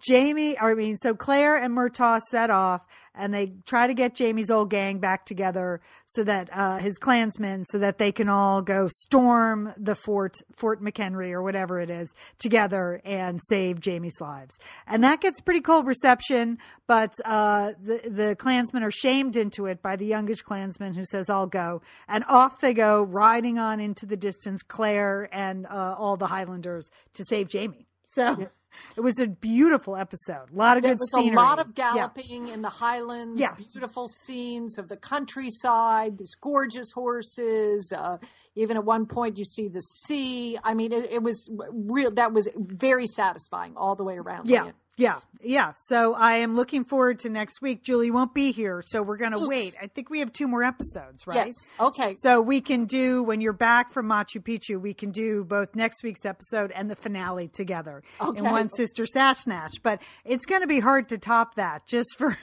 [0.00, 2.82] Jamie, or I mean, so Claire and Murtagh set off
[3.14, 7.64] and they try to get Jamie's old gang back together so that uh, his clansmen,
[7.64, 12.12] so that they can all go storm the fort, Fort McHenry or whatever it is,
[12.38, 14.58] together and save Jamie's lives.
[14.86, 19.80] And that gets pretty cold reception, but uh, the the clansmen are shamed into it
[19.80, 24.06] by the youngest clansman who says, "I'll go," and off they go, riding on into
[24.06, 27.86] the distance, Claire and uh, all the Highlanders to save Jamie.
[28.06, 28.36] So.
[28.38, 28.46] Yeah
[28.96, 30.50] it was a beautiful episode.
[30.52, 31.36] A lot of there good was scenery.
[31.36, 32.54] a lot of galloping yeah.
[32.54, 33.40] in the highlands.
[33.40, 33.54] Yeah.
[33.54, 36.18] beautiful scenes of the countryside.
[36.18, 37.92] These gorgeous horses.
[37.96, 38.18] Uh,
[38.54, 40.58] even at one point, you see the sea.
[40.62, 42.10] I mean, it, it was real.
[42.10, 44.48] That was very satisfying all the way around.
[44.48, 44.70] Yeah.
[44.96, 45.72] Yeah, yeah.
[45.76, 47.82] So I am looking forward to next week.
[47.82, 49.74] Julie won't be here, so we're going to wait.
[49.80, 51.46] I think we have two more episodes, right?
[51.46, 51.54] Yes.
[51.80, 52.14] Okay.
[52.18, 56.04] So we can do when you're back from Machu Picchu, we can do both next
[56.04, 58.38] week's episode and the finale together okay.
[58.38, 59.80] in one sister Sassenach.
[59.82, 62.38] But it's going to be hard to top that just for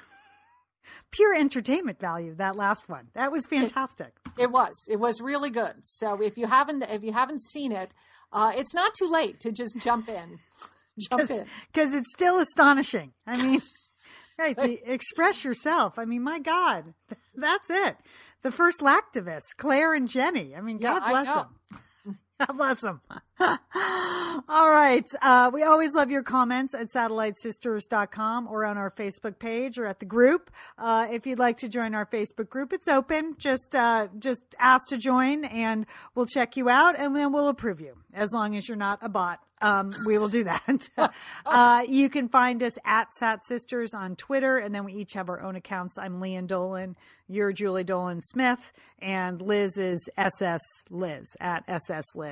[1.12, 2.36] pure entertainment value.
[2.36, 4.14] That last one, that was fantastic.
[4.38, 4.88] It, it was.
[4.90, 5.76] It was really good.
[5.84, 7.94] So if you haven't, if you haven't seen it,
[8.34, 10.40] uh, it's not too late to just jump in.
[11.10, 13.14] Jump in because it's still astonishing.
[13.26, 13.62] I mean,
[14.40, 14.56] right?
[14.56, 15.98] The, express yourself.
[15.98, 16.94] I mean, my God,
[17.36, 17.98] that's it.
[18.44, 20.56] The first lactivists, Claire and Jenny.
[20.56, 22.18] I mean, yeah, God bless them.
[22.48, 23.02] God bless them.
[24.50, 25.06] All right.
[25.22, 30.00] Uh, we always love your comments at satellitesisters.com or on our Facebook page or at
[30.00, 30.52] the group.
[30.78, 33.36] Uh, if you'd like to join our Facebook group, it's open.
[33.38, 35.86] Just, uh, just ask to join and
[36.16, 39.10] we'll check you out and then we'll approve you as long as you're not a
[39.10, 40.90] bot um, we will do that.
[41.46, 45.30] uh, you can find us at Sat Sisters on Twitter, and then we each have
[45.30, 45.98] our own accounts.
[45.98, 46.96] I'm Lian Dolan,
[47.28, 52.31] you're Julie Dolan Smith, and Liz is SS Liz at SS Liz.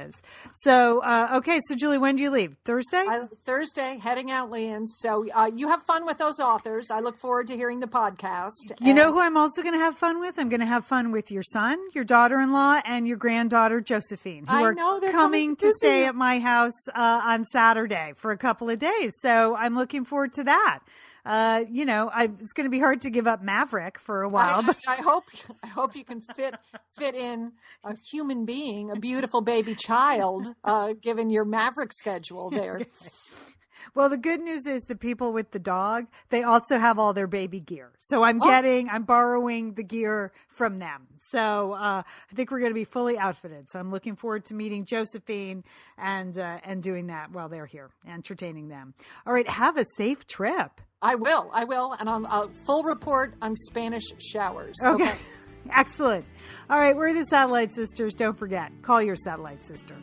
[0.54, 2.56] So, uh, okay, so Julie, when do you leave?
[2.66, 3.04] Thursday?
[3.08, 4.88] I, Thursday, heading out, Lian.
[4.88, 6.90] So uh, you have fun with those authors.
[6.92, 8.52] I look forward to hearing the podcast.
[8.80, 10.40] You know who I'm also going to have fun with?
[10.40, 14.56] I'm going to have fun with your son, your daughter-in-law, and your granddaughter Josephine, who
[14.56, 18.38] I are know, coming, coming to stay at my house uh, on Saturday for a
[18.38, 19.14] couple of days.
[19.20, 20.80] So I'm looking forward to that.
[21.26, 24.30] Uh, you know, I, it's going to be hard to give up Maverick for a
[24.30, 24.60] while.
[24.60, 25.26] I, but I, I hope
[25.64, 26.56] I hope you can fit
[26.98, 27.54] fit in
[27.84, 32.82] a human being, a beautiful baby child, uh, given your Maverick schedule there.
[33.96, 37.28] Well, the good news is the people with the dog, they also have all their
[37.28, 37.92] baby gear.
[37.98, 38.46] So I'm Oh.
[38.50, 41.08] getting, I'm borrowing the gear from them.
[41.20, 43.70] So uh, I think we're going to be fully outfitted.
[43.70, 45.64] So I'm looking forward to meeting Josephine
[45.98, 48.94] and uh, and doing that while they're here, entertaining them.
[49.26, 50.82] All right, have a safe trip.
[51.02, 54.76] I will, I will, and I'm a full report on Spanish showers.
[54.86, 55.14] Okay.
[55.74, 56.26] Excellent.
[56.70, 58.16] All right, we're the Satellite Sisters.
[58.16, 59.96] Don't forget, call your Satellite Sister.